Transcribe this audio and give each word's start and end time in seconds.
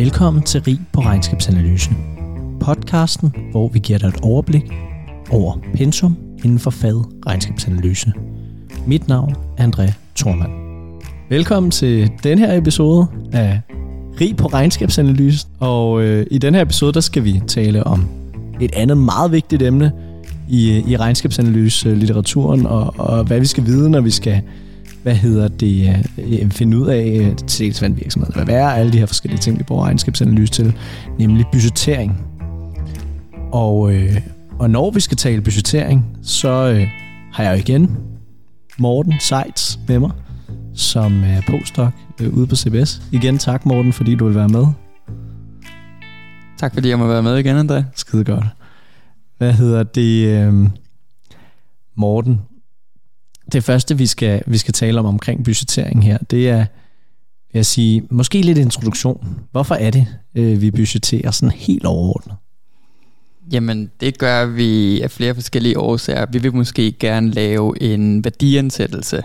Velkommen 0.00 0.42
til 0.42 0.62
Rig 0.62 0.80
på 0.92 1.00
Regnskabsanalysen. 1.00 1.96
Podcasten, 2.60 3.34
hvor 3.50 3.68
vi 3.68 3.78
giver 3.78 3.98
dig 3.98 4.08
et 4.08 4.20
overblik 4.22 4.72
over 5.30 5.58
pensum 5.74 6.16
inden 6.44 6.58
for 6.58 6.70
faget 6.70 7.06
regnskabsanalyse. 7.26 8.12
Mit 8.86 9.08
navn 9.08 9.34
er 9.58 9.66
André 9.66 9.92
Thormand. 10.16 10.52
Velkommen 11.28 11.70
til 11.70 12.10
den 12.22 12.38
her 12.38 12.58
episode 12.58 13.06
af 13.32 13.60
Rig 14.20 14.36
på 14.36 14.46
Regnskabsanalyse. 14.46 15.46
Og 15.58 16.02
øh, 16.02 16.26
i 16.30 16.38
den 16.38 16.54
her 16.54 16.62
episode, 16.62 16.92
der 16.92 17.00
skal 17.00 17.24
vi 17.24 17.42
tale 17.46 17.84
om 17.84 18.08
et 18.60 18.70
andet 18.74 18.98
meget 18.98 19.32
vigtigt 19.32 19.62
emne 19.62 19.92
i, 20.48 20.70
øh, 20.70 20.90
i 20.90 20.96
regnskabsanalyse-litteraturen, 20.96 22.66
og, 22.66 22.94
og 22.98 23.24
hvad 23.24 23.40
vi 23.40 23.46
skal 23.46 23.66
vide, 23.66 23.90
når 23.90 24.00
vi 24.00 24.10
skal 24.10 24.42
hvad 25.02 25.14
hedder 25.14 25.48
det, 25.48 26.04
øh, 26.18 26.50
finde 26.50 26.78
ud 26.78 26.86
af 26.86 27.18
øh, 27.20 27.36
til 27.36 27.84
en 27.84 27.96
virksomhed. 27.96 28.44
Hvad 28.44 28.54
er 28.54 28.68
alle 28.68 28.92
de 28.92 28.98
her 28.98 29.06
forskellige 29.06 29.40
ting, 29.40 29.58
vi 29.58 29.64
bruger 29.64 29.84
regnskabsanalyse 29.84 30.52
til, 30.52 30.74
nemlig 31.18 31.46
budgettering. 31.52 32.26
Og, 33.52 33.94
øh, 33.94 34.20
og 34.58 34.70
når 34.70 34.90
vi 34.90 35.00
skal 35.00 35.16
tale 35.16 35.42
budgettering, 35.42 36.16
så 36.22 36.48
øh, 36.48 36.88
har 37.32 37.44
jeg 37.44 37.52
jo 37.52 37.58
igen 37.58 37.96
Morten 38.78 39.14
Seitz 39.20 39.76
med 39.88 39.98
mig, 39.98 40.10
som 40.74 41.22
er 41.24 41.40
postdoc 41.46 41.92
øh, 42.20 42.34
ude 42.34 42.46
på 42.46 42.56
CBS. 42.56 43.02
Igen 43.12 43.38
tak, 43.38 43.66
Morten, 43.66 43.92
fordi 43.92 44.14
du 44.14 44.26
vil 44.26 44.34
være 44.34 44.48
med. 44.48 44.66
Tak 46.58 46.74
fordi 46.74 46.88
jeg 46.88 46.98
må 46.98 47.06
være 47.06 47.22
med 47.22 47.36
igen, 47.36 47.70
André. 47.70 47.82
Skide 47.94 48.24
godt. 48.24 48.44
Hvad 49.38 49.52
hedder 49.52 49.82
det? 49.82 50.26
Øh, 50.26 50.68
Morten, 51.94 52.40
det 53.52 53.64
første, 53.64 53.98
vi 53.98 54.06
skal, 54.06 54.42
vi 54.46 54.58
skal 54.58 54.74
tale 54.74 54.98
om 54.98 55.06
omkring 55.06 55.44
budgettering 55.44 56.04
her, 56.04 56.18
det 56.18 56.48
er, 56.48 56.58
vil 57.52 57.58
jeg 57.58 57.66
sige, 57.66 58.02
måske 58.10 58.42
lidt 58.42 58.58
introduktion. 58.58 59.38
Hvorfor 59.50 59.74
er 59.74 59.90
det, 59.90 60.06
øh, 60.34 60.60
vi 60.60 60.70
budgetterer 60.70 61.30
sådan 61.30 61.50
helt 61.50 61.84
overordnet? 61.84 62.36
Jamen, 63.52 63.90
det 64.00 64.18
gør 64.18 64.46
vi 64.46 65.00
af 65.00 65.10
flere 65.10 65.34
forskellige 65.34 65.78
årsager. 65.78 66.26
Vi 66.32 66.38
vil 66.38 66.54
måske 66.54 66.92
gerne 66.92 67.30
lave 67.30 67.82
en 67.82 68.24
værdiansættelse. 68.24 69.22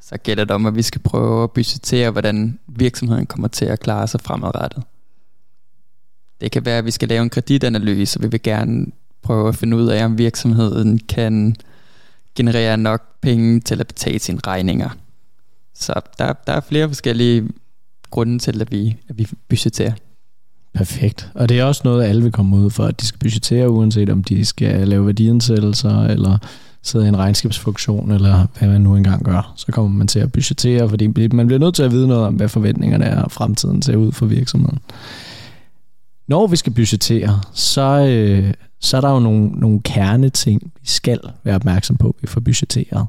Så 0.00 0.16
gælder 0.18 0.44
det 0.44 0.50
om, 0.50 0.66
at 0.66 0.74
vi 0.74 0.82
skal 0.82 1.00
prøve 1.00 1.44
at 1.44 1.50
budgettere, 1.50 2.10
hvordan 2.10 2.58
virksomheden 2.66 3.26
kommer 3.26 3.48
til 3.48 3.64
at 3.64 3.80
klare 3.80 4.08
sig 4.08 4.20
fremadrettet. 4.20 4.82
Det 6.40 6.52
kan 6.52 6.64
være, 6.64 6.78
at 6.78 6.84
vi 6.84 6.90
skal 6.90 7.08
lave 7.08 7.22
en 7.22 7.30
kreditanalyse, 7.30 8.18
og 8.18 8.22
vi 8.22 8.28
vil 8.28 8.42
gerne 8.42 8.86
prøve 9.22 9.48
at 9.48 9.56
finde 9.56 9.76
ud 9.76 9.86
af, 9.86 10.04
om 10.04 10.18
virksomheden 10.18 10.98
kan 10.98 11.56
generere 12.34 12.76
nok 12.76 13.11
penge 13.22 13.60
til 13.60 13.80
at 13.80 13.86
betale 13.86 14.18
sine 14.18 14.40
regninger. 14.46 14.88
Så 15.74 15.92
der, 16.18 16.32
der 16.46 16.52
er 16.52 16.60
flere 16.60 16.88
forskellige 16.88 17.48
grunde 18.10 18.38
til, 18.38 18.60
at 18.60 18.72
vi, 18.72 18.96
at 19.08 19.18
vi 19.18 19.28
budgeterer. 19.48 19.92
Perfekt. 20.74 21.30
Og 21.34 21.48
det 21.48 21.58
er 21.58 21.64
også 21.64 21.80
noget, 21.84 22.04
alle 22.04 22.22
vil 22.22 22.32
komme 22.32 22.56
ud 22.56 22.70
for, 22.70 22.84
at 22.84 23.00
de 23.00 23.06
skal 23.06 23.18
budgetere, 23.18 23.70
uanset 23.70 24.10
om 24.10 24.24
de 24.24 24.44
skal 24.44 24.88
lave 24.88 25.06
værdiansættelser, 25.06 26.02
eller 26.02 26.38
sidde 26.82 27.04
i 27.04 27.08
en 27.08 27.16
regnskabsfunktion, 27.16 28.10
eller 28.10 28.46
hvad 28.58 28.68
man 28.68 28.80
nu 28.80 28.96
engang 28.96 29.24
gør. 29.24 29.52
Så 29.56 29.66
kommer 29.72 29.90
man 29.98 30.08
til 30.08 30.18
at 30.18 30.32
budgettere, 30.32 30.88
fordi 30.88 31.26
man 31.32 31.46
bliver 31.46 31.58
nødt 31.58 31.74
til 31.74 31.82
at 31.82 31.90
vide 31.90 32.08
noget 32.08 32.26
om, 32.26 32.34
hvad 32.34 32.48
forventningerne 32.48 33.04
er, 33.04 33.22
og 33.22 33.32
fremtiden 33.32 33.82
ser 33.82 33.96
ud 33.96 34.12
for 34.12 34.26
virksomheden. 34.26 34.78
Når 36.28 36.46
vi 36.46 36.56
skal 36.56 36.72
budgettere, 36.72 37.40
så, 37.52 38.06
øh, 38.06 38.54
så 38.80 38.96
er 38.96 39.00
der 39.00 39.10
jo 39.10 39.18
nogle, 39.18 39.48
nogle 39.48 39.80
kerneting, 39.84 40.72
vi 40.80 40.88
skal 40.88 41.20
være 41.44 41.54
opmærksom 41.54 41.96
på, 41.96 42.16
vi 42.20 42.26
får 42.26 42.40
budgetteret. 42.40 43.06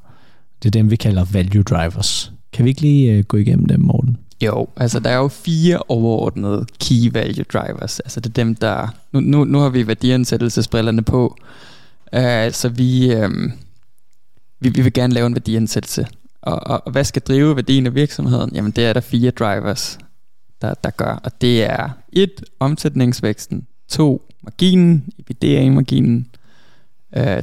Det 0.63 0.69
er 0.69 0.71
dem, 0.71 0.91
vi 0.91 0.95
kalder 0.95 1.25
value 1.31 1.63
drivers. 1.63 2.31
Kan 2.53 2.65
vi 2.65 2.69
ikke 2.69 2.81
lige 2.81 3.11
øh, 3.11 3.23
gå 3.23 3.37
igennem 3.37 3.65
dem, 3.65 3.79
Morten? 3.79 4.17
Jo, 4.41 4.67
altså 4.77 4.99
der 4.99 5.09
er 5.09 5.17
jo 5.17 5.27
fire 5.27 5.79
overordnede 5.87 6.65
key 6.79 7.11
value 7.11 7.45
drivers. 7.53 7.99
Altså 7.99 8.19
det 8.19 8.29
er 8.29 8.33
dem, 8.33 8.55
der... 8.55 8.87
Nu, 9.11 9.19
nu, 9.19 9.43
nu 9.43 9.59
har 9.59 9.69
vi 9.69 9.87
værdiansættelsesbrillerne 9.87 11.01
på, 11.01 11.37
uh, 12.17 12.51
så 12.51 12.69
vi, 12.69 13.13
øh, 13.13 13.29
vi, 14.59 14.69
vi 14.69 14.81
vil 14.81 14.93
gerne 14.93 15.13
lave 15.13 15.27
en 15.27 15.35
værdiansættelse. 15.35 16.07
Og, 16.41 16.67
og, 16.67 16.81
og 16.85 16.91
hvad 16.91 17.03
skal 17.03 17.21
drive 17.21 17.55
værdien 17.55 17.85
af 17.85 17.95
virksomheden? 17.95 18.51
Jamen 18.53 18.71
det 18.71 18.85
er 18.85 18.93
der 18.93 19.01
fire 19.01 19.31
drivers, 19.31 19.97
der, 20.63 20.73
der 20.83 20.89
gør. 20.89 21.19
Og 21.23 21.41
det 21.41 21.63
er 21.63 21.89
et 22.13 22.43
omsætningsvæksten, 22.59 23.67
to 23.89 24.29
marginen, 24.43 25.05
EBITDA-marginen, 25.19 26.27
øh, 27.17 27.41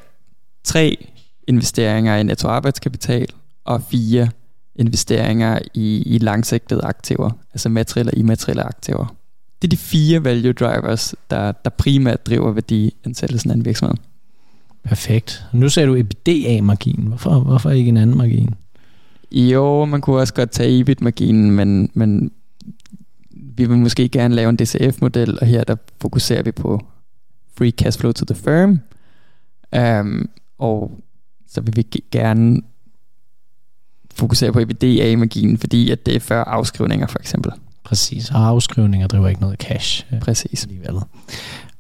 tre 0.65 1.07
investeringer 1.49 2.17
i 2.17 2.23
netto 2.23 2.49
arbejdskapital, 2.49 3.27
og 3.65 3.83
fire 3.83 4.29
investeringer 4.77 5.59
i, 5.75 6.03
i 6.07 6.19
langsigtede 6.19 6.81
aktiver, 6.85 7.31
altså 7.53 7.69
materielle 7.69 8.11
og 8.11 8.19
immaterielle 8.19 8.63
aktiver. 8.63 9.17
Det 9.63 9.69
er 9.69 9.71
de 9.71 9.77
fire 9.77 10.25
value 10.25 10.53
drivers, 10.53 11.15
der, 11.31 11.53
der 11.53 11.71
primært 11.71 12.27
driver 12.27 12.53
værdiansættelsen 12.53 13.51
af 13.51 13.55
en 13.55 13.65
virksomhed. 13.65 13.97
Perfekt. 14.85 15.45
Nu 15.53 15.69
sagde 15.69 15.89
du 15.89 15.97
EBITDA-margin. 15.97 17.07
Hvorfor, 17.07 17.41
hvorfor 17.41 17.71
ikke 17.71 17.89
en 17.89 17.97
anden 17.97 18.17
margin? 18.19 18.55
Jo, 19.33 19.85
man 19.85 20.01
kunne 20.01 20.21
også 20.21 20.35
godt 20.35 20.51
tage 20.51 20.81
EBIT-marginen, 20.81 21.51
men, 21.51 21.91
men 21.95 22.31
vi 23.61 23.69
vil 23.69 23.79
måske 23.79 24.09
gerne 24.09 24.35
lave 24.35 24.49
en 24.49 24.57
DCF-model, 24.57 25.39
og 25.41 25.47
her 25.47 25.65
der 25.65 25.77
fokuserer 26.01 26.43
vi 26.43 26.53
på 26.53 26.81
free 27.59 27.71
cash 27.71 27.99
flow 27.99 28.13
to 28.13 28.25
the 28.25 28.35
firm. 28.35 28.81
Um, 30.01 30.29
og 30.59 31.01
så 31.49 31.61
vil 31.61 31.77
vi 31.77 31.87
gerne 32.11 32.61
fokusere 34.15 34.53
på 34.53 34.61
EBITDA-magien, 34.61 35.59
fordi 35.59 35.91
at 35.91 36.07
det 36.07 36.17
er 36.17 36.21
før 36.21 36.45
afskrivninger 36.45 37.07
for 37.07 37.19
eksempel. 37.19 37.53
Præcis, 37.85 38.31
og 38.31 38.47
afskrivninger 38.47 39.07
driver 39.07 39.29
ikke 39.29 39.41
noget 39.41 39.59
cash. 39.59 40.07
Øh, 40.13 40.21
Præcis. 40.21 40.65
Alligevel. 40.65 40.95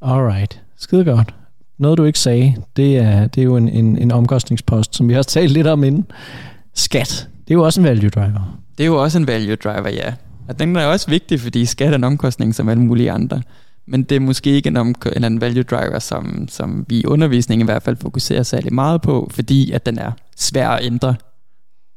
Alright, 0.03 0.63
skide 0.77 1.05
godt. 1.05 1.35
Noget 1.79 1.99
du 1.99 2.05
ikke 2.05 2.19
sagde, 2.19 2.57
det 2.77 2.97
er, 2.97 3.27
det 3.27 3.41
er 3.41 3.45
jo 3.45 3.57
en, 3.57 3.69
en, 3.69 3.99
en 3.99 4.13
omkostningspost, 4.13 4.97
som 4.97 5.09
vi 5.09 5.15
har 5.15 5.23
talt 5.23 5.53
lidt 5.53 5.67
om 5.67 5.85
inden. 5.85 6.07
Skat, 6.75 7.29
det 7.49 7.51
er 7.51 7.55
jo 7.55 7.65
også 7.65 7.81
en 7.81 7.85
value 7.85 8.09
driver. 8.09 8.59
Det 8.79 8.85
er 8.85 8.89
jo 8.89 9.03
også 9.03 9.19
en 9.19 9.27
value 9.27 9.57
driver, 9.57 9.89
ja. 9.89 10.15
Og 10.51 10.59
den 10.59 10.77
er 10.77 10.87
også 10.87 11.11
vigtig, 11.11 11.41
fordi 11.41 11.67
skat 11.67 11.91
er 11.91 11.95
en 11.95 12.05
omkostning 12.05 12.55
som 12.55 12.69
alle 12.69 12.83
mulige 12.83 13.11
andre. 13.11 13.43
Men 13.87 14.03
det 14.03 14.17
er 14.17 14.21
måske 14.21 14.51
ikke 14.51 14.67
en, 14.67 14.77
omk- 14.77 15.13
eller 15.13 15.29
en 15.29 15.41
value 15.41 15.63
driver, 15.63 15.99
som, 15.99 16.49
som 16.49 16.87
vi 16.89 17.01
i 17.01 17.07
undervisningen 17.07 17.65
i 17.65 17.71
hvert 17.71 17.83
fald 17.83 17.97
fokuserer 17.97 18.43
særlig 18.43 18.75
meget 18.75 19.03
på, 19.03 19.31
fordi 19.35 19.71
at 19.71 19.87
den 19.87 19.99
er 19.99 20.13
svær 20.37 20.69
at 20.69 20.85
ændre. 20.85 21.15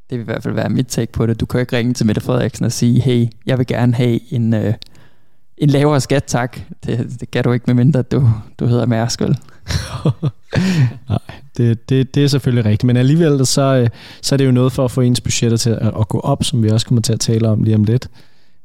Det 0.09 0.17
vil 0.17 0.19
i 0.19 0.25
hvert 0.25 0.43
fald 0.43 0.53
være 0.53 0.69
mit 0.69 0.87
take 0.87 1.11
på 1.11 1.25
det. 1.25 1.39
Du 1.39 1.45
kan 1.45 1.59
ikke 1.59 1.77
ringe 1.77 1.93
til 1.93 2.05
Mette 2.05 2.21
Frederiksen 2.21 2.65
og 2.65 2.71
sige, 2.71 3.01
hey, 3.01 3.27
jeg 3.45 3.57
vil 3.57 3.67
gerne 3.67 3.93
have 3.93 4.33
en, 4.33 4.53
øh, 4.53 4.73
en 5.57 5.69
lavere 5.69 6.01
skat, 6.01 6.23
tak. 6.23 6.59
Det, 6.85 7.17
det 7.19 7.31
kan 7.31 7.43
du 7.43 7.51
ikke, 7.51 7.63
medmindre 7.67 8.01
du, 8.01 8.29
du 8.59 8.65
hedder 8.65 8.85
Mærsk, 8.85 9.21
vel? 9.21 9.37
Nej, 11.09 11.19
det, 11.57 11.89
det, 11.89 12.15
det 12.15 12.23
er 12.23 12.27
selvfølgelig 12.27 12.65
rigtigt. 12.65 12.83
Men 12.83 12.97
alligevel, 12.97 13.45
så, 13.45 13.61
øh, 13.61 13.89
så 14.21 14.35
er 14.35 14.37
det 14.37 14.45
jo 14.45 14.51
noget 14.51 14.71
for 14.71 14.85
at 14.85 14.91
få 14.91 15.01
ens 15.01 15.21
budgetter 15.21 15.57
til 15.57 15.69
at, 15.69 15.93
at 15.99 16.07
gå 16.07 16.19
op, 16.19 16.43
som 16.43 16.63
vi 16.63 16.69
også 16.69 16.85
kommer 16.85 17.01
til 17.01 17.13
at 17.13 17.19
tale 17.19 17.49
om 17.49 17.63
lige 17.63 17.75
om 17.75 17.83
lidt 17.83 18.09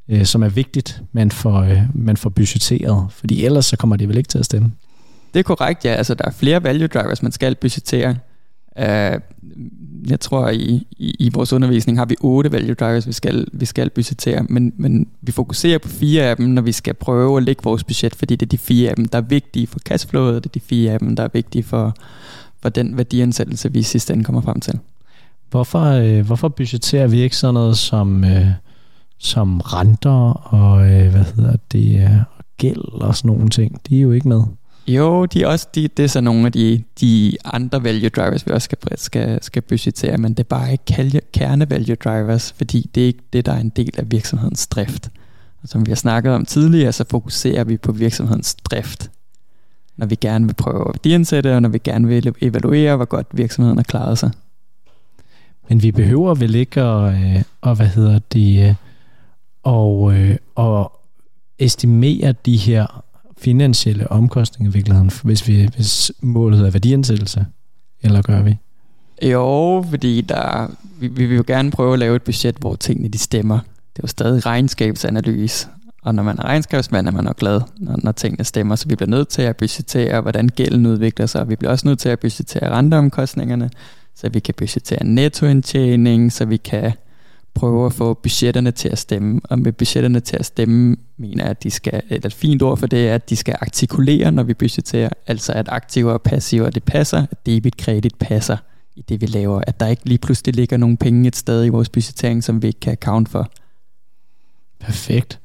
øh, 0.09 0.25
som 0.25 0.43
er 0.43 0.49
vigtigt, 0.49 1.03
man 1.13 1.31
får, 1.31 1.61
øh, 1.61 1.83
man 1.95 2.17
får 2.17 2.31
budgetteret, 2.31 3.07
fordi 3.11 3.45
ellers 3.45 3.67
så 3.67 3.77
kommer 3.77 3.97
det 3.97 4.09
vel 4.09 4.17
ikke 4.17 4.29
til 4.29 4.39
at 4.39 4.45
stemme. 4.45 4.73
Det 5.35 5.39
er 5.39 5.43
korrekt, 5.43 5.85
ja. 5.85 5.91
Altså, 5.91 6.15
der 6.15 6.25
er 6.25 6.31
flere 6.31 6.63
value 6.63 6.87
drivers, 6.87 7.23
man 7.23 7.33
skal 7.33 7.55
budgettere. 7.55 8.17
Uh, 8.81 9.21
jeg 10.11 10.21
tror, 10.21 10.49
i, 10.49 10.87
i, 10.91 11.15
i 11.19 11.31
vores 11.33 11.53
undervisning 11.53 11.99
har 11.99 12.05
vi 12.05 12.17
otte 12.21 12.53
value 12.53 12.75
drivers, 12.75 13.07
vi 13.07 13.13
skal, 13.13 13.47
vi 13.53 13.65
skal 13.65 13.91
budgettere, 13.91 14.47
men, 14.49 14.73
men 14.77 15.09
vi 15.21 15.33
fokuserer 15.33 15.79
på 15.79 15.89
fire 15.89 16.23
af 16.23 16.37
dem, 16.37 16.47
når 16.47 16.63
vi 16.63 16.73
skal 16.73 16.95
prøve 16.95 17.37
at 17.37 17.43
lægge 17.43 17.63
vores 17.65 17.85
budget, 17.85 18.15
fordi 18.15 18.37
det 18.37 18.47
er 18.47 18.51
de 18.51 18.59
fire 18.59 18.91
af 18.91 18.97
dem, 18.97 19.05
der 19.05 19.19
er 19.19 19.23
vigtige 19.23 19.67
for 19.67 19.79
cashflowet, 19.79 20.37
og 20.37 20.45
det 20.45 20.51
er 20.51 20.53
de 20.53 20.61
fire 20.61 20.93
af 20.93 20.99
dem, 20.99 21.17
der 21.17 21.23
er 21.23 21.29
vigtige 21.33 21.63
for, 21.63 21.95
for 22.63 22.69
den 22.69 22.97
værdiansættelse, 22.97 23.73
vi 23.73 23.79
i 23.79 23.83
sidste 23.83 24.13
ende 24.13 24.25
kommer 24.25 24.41
frem 24.41 24.61
til. 24.61 24.79
Hvorfor, 25.51 25.85
øh, 25.85 26.27
hvorfor 26.27 26.49
budgetterer 26.49 27.07
vi 27.07 27.21
ikke 27.21 27.37
sådan 27.37 27.55
noget 27.55 27.79
som... 27.79 28.25
Øh 28.25 28.47
som 29.19 29.61
renter 29.61 30.33
og 30.55 30.91
øh, 30.91 31.11
hvad 31.11 31.25
hedder 31.37 31.57
det, 31.73 32.03
øh, 32.03 32.11
gæld 32.57 33.03
og 33.03 33.17
sådan 33.17 33.29
nogle 33.29 33.49
ting. 33.49 33.81
De 33.89 33.99
er 33.99 34.03
jo 34.03 34.13
ikke 34.13 34.29
med. 34.29 34.43
Jo, 34.89 35.25
de 35.25 35.43
er 35.43 35.47
også, 35.47 35.69
de, 35.75 35.89
det 35.89 36.03
er 36.03 36.09
så 36.09 36.21
nogle 36.21 36.47
af 36.47 36.53
de, 36.53 36.83
de 37.01 37.37
andre 37.45 37.85
value 37.85 38.09
drivers, 38.09 38.47
vi 38.47 38.53
også 38.53 38.65
skal, 38.65 38.79
skal, 38.99 39.39
skal 39.43 39.63
budgettere, 39.63 40.19
men 40.19 40.33
det 40.33 40.41
er 40.41 40.49
bare 40.49 40.73
ikke 40.73 41.21
kerne 41.33 41.71
value 41.71 41.95
drivers, 41.95 42.53
fordi 42.53 42.91
det 42.95 43.03
er 43.03 43.07
ikke 43.07 43.25
det, 43.33 43.47
der 43.47 43.53
er 43.53 43.61
en 43.61 43.69
del 43.69 43.91
af 43.99 44.11
virksomhedens 44.11 44.67
drift. 44.67 45.11
Og 45.63 45.69
som 45.69 45.87
vi 45.87 45.91
har 45.91 45.97
snakket 45.97 46.33
om 46.33 46.45
tidligere, 46.45 46.93
så 46.93 47.05
fokuserer 47.11 47.65
vi 47.65 47.77
på 47.77 47.93
virksomhedens 47.93 48.55
drift. 48.55 49.11
Når 49.97 50.07
vi 50.07 50.15
gerne 50.15 50.47
vil 50.47 50.55
prøve 50.55 50.81
at 50.81 50.95
værdiansætte, 50.95 51.55
og 51.55 51.63
når 51.63 51.69
vi 51.69 51.79
gerne 51.79 52.09
vil 52.09 52.35
evaluere, 52.41 52.97
hvor 52.97 53.05
godt 53.05 53.27
virksomheden 53.33 53.79
har 53.79 53.83
klaret 53.83 54.19
sig. 54.19 54.31
Men 55.69 55.83
vi 55.83 55.93
behøver 55.93 56.35
vel 56.35 56.55
ikke 56.55 56.81
at, 56.81 57.15
øh, 57.15 57.43
at 57.63 57.77
hvad 57.77 57.87
hedder 57.87 58.19
det, 58.33 58.69
øh, 58.69 58.75
og, 59.69 60.15
øh, 60.15 60.37
og 60.55 61.01
estimere 61.59 62.35
de 62.47 62.57
her 62.57 63.05
finansielle 63.39 64.13
omkostninger 64.13 64.71
i 64.71 64.75
virkeligheden, 64.75 65.11
hvis, 65.25 65.49
vi, 65.49 65.69
hvis 65.77 66.13
målet 66.21 66.67
er 66.67 66.71
værdiansættelse, 66.71 67.47
eller 68.03 68.23
gør 68.23 68.43
vi? 68.43 68.57
Jo, 69.23 69.85
fordi 69.91 70.21
der, 70.21 70.71
vi, 71.01 71.09
vi 71.09 71.27
vil 71.27 71.37
jo 71.37 71.45
gerne 71.47 71.71
prøve 71.71 71.93
at 71.93 71.99
lave 71.99 72.17
et 72.17 72.23
budget, 72.23 72.57
hvor 72.57 72.75
tingene 72.75 73.09
de 73.09 73.19
stemmer. 73.19 73.59
Det 73.97 73.99
er 73.99 74.03
jo 74.03 74.09
stadig 74.09 74.47
regnskabsanalyse, 74.47 75.69
Og 76.03 76.15
når 76.15 76.23
man 76.23 76.39
er 76.39 76.45
regnskabsmand, 76.45 77.07
er 77.07 77.13
man 77.13 77.25
nok 77.25 77.37
glad, 77.37 77.61
når, 77.77 77.99
når 78.03 78.13
tingene 78.13 78.45
stemmer. 78.45 78.77
Så 78.77 78.89
vi 78.89 78.97
bliver 78.97 79.11
nødt 79.11 79.29
til 79.29 79.43
at 79.43 79.57
budgettere, 79.57 80.21
hvordan 80.21 80.49
gælden 80.49 80.87
udvikler 80.87 81.27
sig. 81.27 81.49
Vi 81.49 81.57
bliver 81.57 81.71
også 81.71 81.89
nødt 81.89 81.99
til 81.99 82.09
at 82.09 82.21
budgettere 82.21 82.71
renteomkostningerne, 82.71 83.71
så 84.15 84.29
vi 84.29 84.41
kan 84.41 84.55
budgettere 84.57 85.05
nettoindtjening, 85.05 86.33
så 86.33 86.45
vi 86.45 86.57
kan 86.57 86.93
prøve 87.59 87.87
at 87.87 87.93
få 87.93 88.15
budgetterne 88.15 88.71
til 88.71 88.89
at 88.89 88.99
stemme. 88.99 89.41
Og 89.45 89.59
med 89.59 89.73
budgetterne 89.73 90.21
til 90.21 90.37
at 90.37 90.47
stemme, 90.47 90.97
mener 91.17 91.45
jeg, 91.45 91.51
at 91.51 91.63
de 91.63 91.71
skal, 91.71 92.03
et 92.11 92.33
fint 92.33 92.63
ord 92.63 92.79
for 92.79 92.87
det 92.87 93.09
er, 93.09 93.15
at 93.15 93.31
de 93.31 93.37
skal 93.37 93.57
artikulere, 93.61 94.33
når 94.33 94.43
vi 94.43 94.55
budgetterer. 94.55 95.09
Altså 95.27 95.53
at 95.53 95.69
aktiver 95.69 96.13
og 96.13 96.23
passiver, 96.23 96.71
det 96.71 96.85
passer, 96.85 97.27
at 97.31 97.47
debit, 97.47 97.77
kredit 97.77 98.15
passer 98.15 98.57
i 98.97 99.03
det, 99.09 99.21
vi 99.21 99.27
laver. 99.27 99.61
At 99.67 99.81
der 99.81 99.87
ikke 99.87 100.09
lige 100.09 100.19
pludselig 100.19 100.57
ligger 100.57 100.77
nogle 100.77 100.97
penge 100.97 101.29
et 101.29 101.37
sted 101.37 101.65
i 101.65 101.69
vores 101.69 101.89
budgettering, 101.89 102.45
som 102.45 102.63
vi 102.63 102.67
ikke 102.67 102.81
kan 102.81 102.93
account 102.93 103.29
for. 103.29 103.51
Perfekt. 104.81 105.41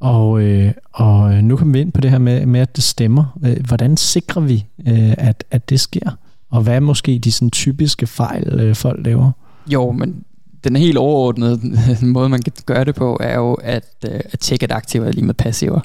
Og, 0.00 0.42
øh, 0.42 0.72
og 0.92 1.44
nu 1.44 1.56
kommer 1.56 1.72
vi 1.72 1.80
ind 1.80 1.92
på 1.92 2.00
det 2.00 2.10
her 2.10 2.18
med, 2.18 2.46
med 2.46 2.60
at 2.60 2.76
det 2.76 2.84
stemmer. 2.84 3.38
Øh, 3.44 3.56
hvordan 3.66 3.96
sikrer 3.96 4.42
vi, 4.42 4.66
øh, 4.88 5.14
at, 5.18 5.44
at 5.50 5.70
det 5.70 5.80
sker? 5.80 6.10
Og 6.50 6.62
hvad 6.62 6.76
er 6.76 6.80
måske 6.80 7.18
de 7.18 7.32
sådan, 7.32 7.50
typiske 7.50 8.06
fejl, 8.06 8.60
øh, 8.60 8.74
folk 8.74 9.06
laver? 9.06 9.32
Jo, 9.66 9.92
men 9.92 10.24
den 10.68 10.76
helt 10.76 10.98
overordnede 10.98 11.60
måde, 12.06 12.28
man 12.28 12.42
kan 12.42 12.52
gøre 12.66 12.84
det 12.84 12.94
på, 12.94 13.18
er 13.20 13.34
jo 13.34 13.54
at, 13.54 13.94
øh, 14.08 14.20
at 14.32 14.40
tjekke, 14.40 14.64
at 14.64 14.72
aktiver 14.72 15.06
er 15.06 15.12
lige 15.12 15.24
med 15.24 15.34
passiver. 15.34 15.80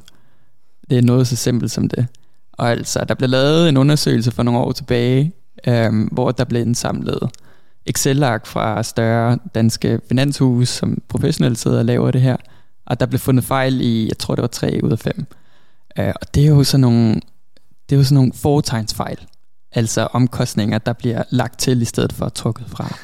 Det 0.90 0.98
er 0.98 1.02
noget 1.02 1.28
så 1.28 1.36
simpelt 1.36 1.72
som 1.72 1.90
det. 1.90 2.08
Og 2.54 2.72
altså, 2.72 3.06
der 3.08 3.14
blev 3.14 3.30
lavet 3.30 3.70
en 3.70 3.78
undersøgelse 3.78 4.32
for 4.32 4.44
nogle 4.44 4.60
år 4.60 4.72
tilbage, 4.72 5.34
øh, 5.68 6.08
hvor 6.12 6.32
der 6.32 6.44
blev 6.44 6.62
indsamlet 6.62 7.30
Excel-ark 7.86 8.46
fra 8.46 8.84
større 8.84 9.38
danske 9.56 10.00
finanshus, 10.08 10.70
som 10.70 11.02
professionelt 11.10 11.58
sidder 11.58 11.80
og 11.80 11.86
laver 11.86 12.12
det 12.12 12.22
her. 12.22 12.38
Og 12.86 13.00
der 13.00 13.06
blev 13.06 13.20
fundet 13.20 13.46
fejl 13.46 13.82
i, 13.82 14.08
jeg 14.08 14.18
tror 14.18 14.36
det 14.36 14.42
var 14.42 14.48
3 14.48 14.80
ud 14.84 14.92
af 14.92 15.00
5. 15.00 15.26
Øh, 16.00 16.14
og 16.22 16.36
det 16.36 16.44
er 16.44 16.48
jo 16.48 16.64
sådan 16.64 16.82
nogle, 16.82 17.14
det 17.90 17.96
er 17.96 17.98
jo 17.98 18.04
sådan 18.04 18.16
nogle 18.16 18.34
foretegnsfejl. 18.34 19.18
Altså 19.72 20.08
omkostninger, 20.14 20.78
der 20.78 20.94
bliver 20.94 21.24
lagt 21.30 21.60
til 21.60 21.82
i 21.82 21.86
stedet 21.86 22.14
for 22.14 22.30
trukket 22.30 22.66
fra. 22.68 22.96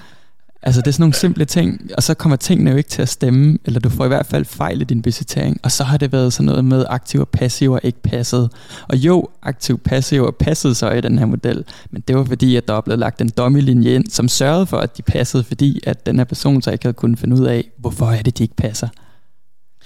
Altså 0.62 0.82
det 0.82 0.88
er 0.88 0.92
sådan 0.92 1.02
nogle 1.02 1.14
simple 1.14 1.46
ting, 1.46 1.82
og 1.98 2.04
så 2.04 2.14
kommer 2.14 2.36
tingene 2.36 2.72
jo 2.72 2.78
ikke 2.78 2.90
til 2.90 3.02
at 3.02 3.10
stemme, 3.10 3.58
eller 3.66 3.80
du 3.80 3.90
får 3.90 4.06
i 4.06 4.08
hvert 4.08 4.26
fald 4.26 4.46
fejl 4.46 4.82
i 4.82 4.84
din 4.84 5.02
budgettering, 5.02 5.60
og 5.64 5.72
så 5.72 5.84
har 5.84 5.98
det 5.98 6.12
været 6.12 6.34
sådan 6.34 6.46
noget 6.46 6.66
med 6.66 6.86
aktiv 6.90 7.22
og 7.22 7.30
passiv 7.30 7.72
og 7.72 7.80
ikke 7.84 8.02
passet. 8.02 8.50
Og 8.90 8.98
jo, 8.98 9.28
aktiv 9.44 9.78
passiv 9.78 10.24
og 10.24 10.36
passede 10.36 10.76
så 10.76 10.92
i 10.92 11.02
den 11.02 11.20
her 11.20 11.26
model, 11.26 11.66
men 11.92 12.04
det 12.08 12.16
var 12.16 12.24
fordi, 12.24 12.56
at 12.56 12.68
der 12.68 12.74
var 12.74 12.82
blevet 12.82 13.00
lagt 13.00 13.22
en 13.22 13.30
dommelinje 13.30 13.96
ind, 13.96 14.10
som 14.10 14.28
sørgede 14.28 14.66
for, 14.66 14.78
at 14.78 14.98
de 14.98 15.02
passede, 15.02 15.44
fordi 15.44 15.80
at 15.84 16.06
den 16.06 16.18
her 16.18 16.26
person 16.26 16.62
så 16.62 16.72
ikke 16.72 16.86
havde 16.86 16.94
kunnet 16.94 17.20
finde 17.20 17.36
ud 17.36 17.46
af, 17.46 17.70
hvorfor 17.78 18.06
er 18.06 18.22
det, 18.22 18.38
de 18.38 18.44
ikke 18.44 18.56
passer. 18.56 18.88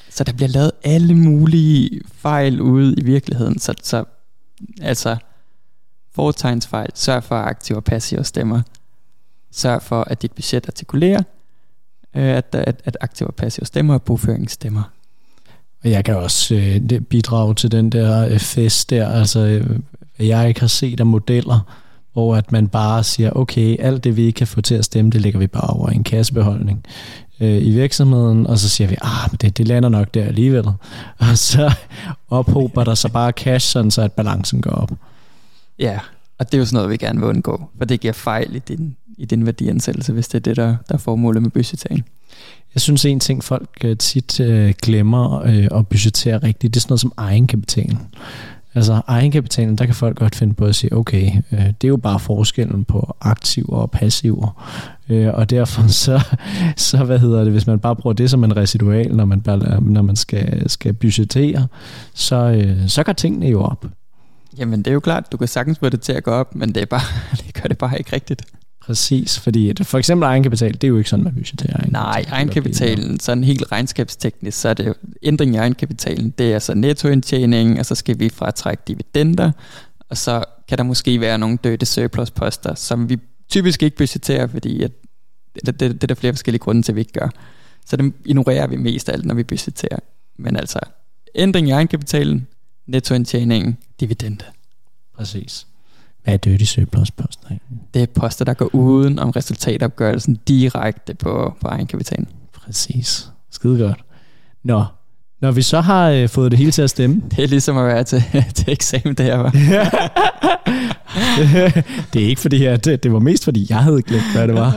Så 0.10 0.24
der 0.24 0.34
bliver 0.34 0.50
lavet 0.50 0.72
alle 0.84 1.16
mulige 1.16 2.02
fejl 2.16 2.62
ude 2.62 2.96
i 2.98 3.04
virkeligheden, 3.04 3.60
så, 3.60 3.74
så 3.84 4.04
altså 4.82 5.18
foretegnsfejl, 6.16 6.90
sørg 6.96 7.24
for 7.24 7.36
at 7.36 7.48
aktiv 7.48 7.76
og 7.76 7.84
passiv 7.84 8.24
stemmer. 8.24 8.62
Sørg 9.52 9.82
for, 9.82 10.04
at 10.04 10.22
dit 10.22 10.32
budget 10.32 10.68
artikulerer, 10.68 11.24
øh, 12.16 12.38
at, 12.38 12.46
at, 12.54 12.82
at 12.86 12.98
aktiv 13.02 13.28
og 13.28 13.36
passiv 13.36 13.66
stemmer 13.66 13.94
og 13.94 14.02
bogføring 14.02 14.52
stemmer. 14.52 14.84
Og 15.84 15.90
jeg 15.90 16.06
kan 16.06 16.16
også 16.16 16.56
øh, 16.56 17.02
bidrage 17.02 17.56
til 17.56 17.72
den 17.72 17.90
der 17.90 18.28
øh, 18.28 18.40
fest 18.40 18.90
der, 18.90 19.10
altså 19.10 19.40
øh, 19.40 19.80
jeg 20.20 20.48
ikke 20.48 20.60
har 20.60 20.68
set 20.68 21.00
af 21.00 21.06
modeller, 21.06 21.60
hvor 22.14 22.36
at 22.36 22.52
man 22.52 22.68
bare 22.68 23.04
siger, 23.04 23.32
okay, 23.32 23.76
alt 23.80 24.04
det 24.04 24.18
vi 24.18 24.22
ikke 24.22 24.38
kan 24.38 24.48
få 24.48 24.62
til 24.62 24.76
at 24.76 24.86
stemme, 24.86 25.12
det 25.12 25.22
lægger 25.22 25.40
vi 25.40 25.48
bare 25.48 25.70
over 25.70 25.90
i 25.90 25.96
en 25.96 26.04
kassebeholdning 26.04 26.86
øh, 27.40 27.66
i 27.66 27.72
virksomheden, 27.72 28.48
og 28.48 28.58
så 28.58 28.70
siger 28.70 28.88
vi, 28.88 28.96
ah, 29.02 29.32
det, 29.42 29.58
det 29.58 29.68
lander 29.68 29.90
nok 29.90 30.14
der 30.14 30.26
alligevel. 30.26 30.66
Og 31.30 31.38
så 31.38 31.74
ophober 32.30 32.84
der 32.84 32.96
så 32.96 33.10
bare 33.10 33.32
cash, 33.32 33.68
sådan 33.68 33.92
så 33.92 34.02
at 34.02 34.12
balancen 34.12 34.62
går 34.62 34.72
op. 34.72 34.92
Ja, 35.80 36.00
og 36.40 36.46
det 36.46 36.54
er 36.54 36.58
jo 36.58 36.66
sådan 36.66 36.76
noget, 36.76 36.90
vi 36.90 36.98
gerne 36.98 37.20
vil 37.20 37.30
undgå, 37.30 37.70
for 37.78 37.86
det 37.86 38.00
giver 38.00 38.14
fejl 38.14 38.56
i 38.56 38.60
din, 38.60 38.96
i 39.18 39.26
din 39.26 39.46
værdiansættelse, 39.46 40.14
hvis 40.14 40.28
det 40.28 40.36
er 40.36 40.40
det, 40.40 40.58
der, 40.58 40.76
der 40.88 40.94
er 40.94 40.98
formålet 40.98 41.42
med 41.42 41.50
budgettering. 41.50 42.06
Jeg 42.76 42.82
synes, 42.82 43.06
en 43.06 43.20
ting, 43.20 43.44
folk 43.44 43.70
øh, 43.84 43.98
tit 43.98 44.40
øh, 44.40 44.74
glemmer 44.82 45.42
øh, 45.46 45.80
at 45.80 45.88
budgettere 45.88 46.38
rigtigt, 46.38 46.74
det 46.74 46.80
er 46.80 46.82
sådan 46.82 46.92
noget 46.92 47.02
som 47.02 47.14
egenkapitalen. 47.18 48.00
Altså 48.76 49.02
egenkapitalen, 49.08 49.76
der 49.76 49.86
kan 49.86 49.96
folk 49.96 50.18
godt 50.18 50.36
finde 50.36 50.54
på 50.54 50.66
at 50.66 50.76
sige, 50.76 50.94
okay, 50.94 51.32
øh, 51.52 51.66
det 51.66 51.84
er 51.84 51.88
jo 51.88 51.98
bare 51.98 52.20
forskellen 52.20 52.84
på 52.84 53.16
aktiver 53.22 53.78
og 53.78 53.92
passiver. 53.92 54.66
Øh, 55.10 55.34
og 55.34 55.50
derfor 55.50 55.88
så, 56.04 56.22
så, 56.78 57.04
hvad 57.04 57.20
hedder 57.20 57.44
det, 57.44 57.52
hvis 57.52 57.68
man 57.68 57.80
bare 57.80 57.96
bruger 57.96 58.14
det 58.14 58.30
som 58.30 58.44
en 58.44 58.58
residual, 58.58 59.16
når 59.16 59.26
man, 59.26 59.42
bare, 59.42 59.82
når 59.82 60.02
man 60.02 60.16
skal, 60.16 60.70
skal 60.70 60.94
budgettere, 60.94 61.68
så, 62.14 62.36
øh, 62.36 62.90
så 62.90 63.04
går 63.04 63.14
tingene 63.14 63.48
jo 63.48 63.62
op. 63.62 63.86
Jamen 64.58 64.80
det 64.80 64.88
er 64.88 64.94
jo 64.94 65.00
klart, 65.00 65.32
du 65.32 65.38
kan 65.38 65.48
sagtens 65.48 65.80
få 65.80 65.90
det 65.90 66.02
til 66.02 66.14
at 66.14 66.24
gå 66.24 66.32
op, 66.32 66.56
men 66.56 66.76
det, 66.76 66.82
er 66.82 66.86
bare, 66.86 67.02
det 67.46 67.54
gør 67.54 67.68
det 67.68 67.78
bare 67.78 67.98
ikke 67.98 68.14
rigtigt. 68.14 68.44
Præcis, 68.82 69.40
fordi 69.40 69.74
for 69.84 69.98
eksempel 69.98 70.26
egenkapital, 70.26 70.74
det 70.74 70.84
er 70.84 70.88
jo 70.88 70.98
ikke 70.98 71.10
sådan, 71.10 71.24
man 71.24 71.34
budgeterer. 71.34 71.90
Nej, 71.90 72.26
egenkapitalen, 72.28 73.20
sådan 73.20 73.44
helt 73.44 73.72
regnskabsteknisk, 73.72 74.60
så 74.60 74.70
er 74.70 74.74
det 74.74 74.86
jo 74.86 74.94
ændring 75.24 75.54
i 75.56 75.58
egenkapitalen, 75.58 76.30
det 76.30 76.54
er 76.54 76.60
så 76.60 76.74
nettoindtjening, 76.74 77.80
og 77.80 77.86
så 77.86 77.96
skal 77.96 78.20
vi 78.20 78.30
fratrække 78.30 78.84
dividender, 78.88 79.52
og 80.10 80.18
så 80.18 80.44
kan 80.68 80.78
der 80.78 80.84
måske 80.84 81.20
være 81.20 81.38
nogle 81.38 81.58
døde 81.64 81.86
surplus 81.86 82.32
poster, 82.32 82.76
som 82.76 83.10
vi 83.10 83.18
typisk 83.50 83.84
ikke 83.84 83.98
budgeterer, 83.98 84.48
fordi 84.48 84.84
at 84.84 84.92
det, 85.56 85.80
det, 85.80 85.80
det 85.80 86.04
er 86.04 86.08
der 86.08 86.16
flere 86.16 86.34
forskellige 86.34 86.60
grunde 86.60 86.82
til, 86.82 86.92
at 86.92 86.96
vi 86.96 87.02
ikke 87.02 87.14
gør. 87.14 87.30
Så 87.86 87.98
dem 87.98 88.14
ignorerer 88.26 88.68
vi 88.68 88.76
mest 88.76 89.10
af 89.10 89.14
alt, 89.14 89.26
når 89.26 89.36
vi 89.36 89.44
budgeterer. 89.44 90.00
Men 90.38 90.56
altså, 90.56 90.80
ændring 91.36 91.68
i 91.68 91.72
egenkapitalen, 91.72 92.48
nettoindtjeningen, 92.88 93.78
dividende. 94.00 94.46
Præcis. 95.16 95.68
Hvad 96.24 96.34
er 96.34 96.38
dirty 96.38 96.64
surplus 96.64 97.12
poster? 97.12 97.48
Det 97.94 98.02
er 98.02 98.06
poster, 98.06 98.46
der 98.46 98.54
går 98.54 98.76
uden 98.76 99.20
om 99.20 99.30
resultatopgørelsen 99.30 100.40
direkte 100.48 101.14
på, 101.14 101.56
på 101.62 101.68
egenkapitalen. 101.68 102.28
Præcis. 102.54 103.30
Skide 103.52 103.80
godt. 103.80 104.00
Nå, 104.64 104.84
når 105.42 105.52
vi 105.52 105.62
så 105.62 105.82
har 105.82 106.10
øh, 106.10 106.30
fået 106.30 106.52
det 106.52 106.60
hele 106.60 106.72
til 106.72 106.82
at 106.82 106.90
stemme. 106.90 107.22
Det 107.32 107.44
er 107.44 107.48
ligesom 107.48 107.78
at 107.78 107.86
være 107.86 108.04
til, 108.04 108.24
til 108.56 108.72
eksamen, 108.72 109.16
det 109.16 109.26
her 109.26 109.38
var. 109.38 109.50
det 112.14 112.24
er 112.24 112.28
ikke 112.28 112.42
fordi, 112.42 112.66
at 112.66 112.86
det, 112.86 113.04
det 113.04 113.14
var 113.14 113.20
mest 113.20 113.44
fordi, 113.44 113.68
jeg 113.70 113.78
havde 113.78 114.02
glemt, 114.02 114.34
hvad 114.36 114.48
det 114.48 114.56
var. 114.56 114.72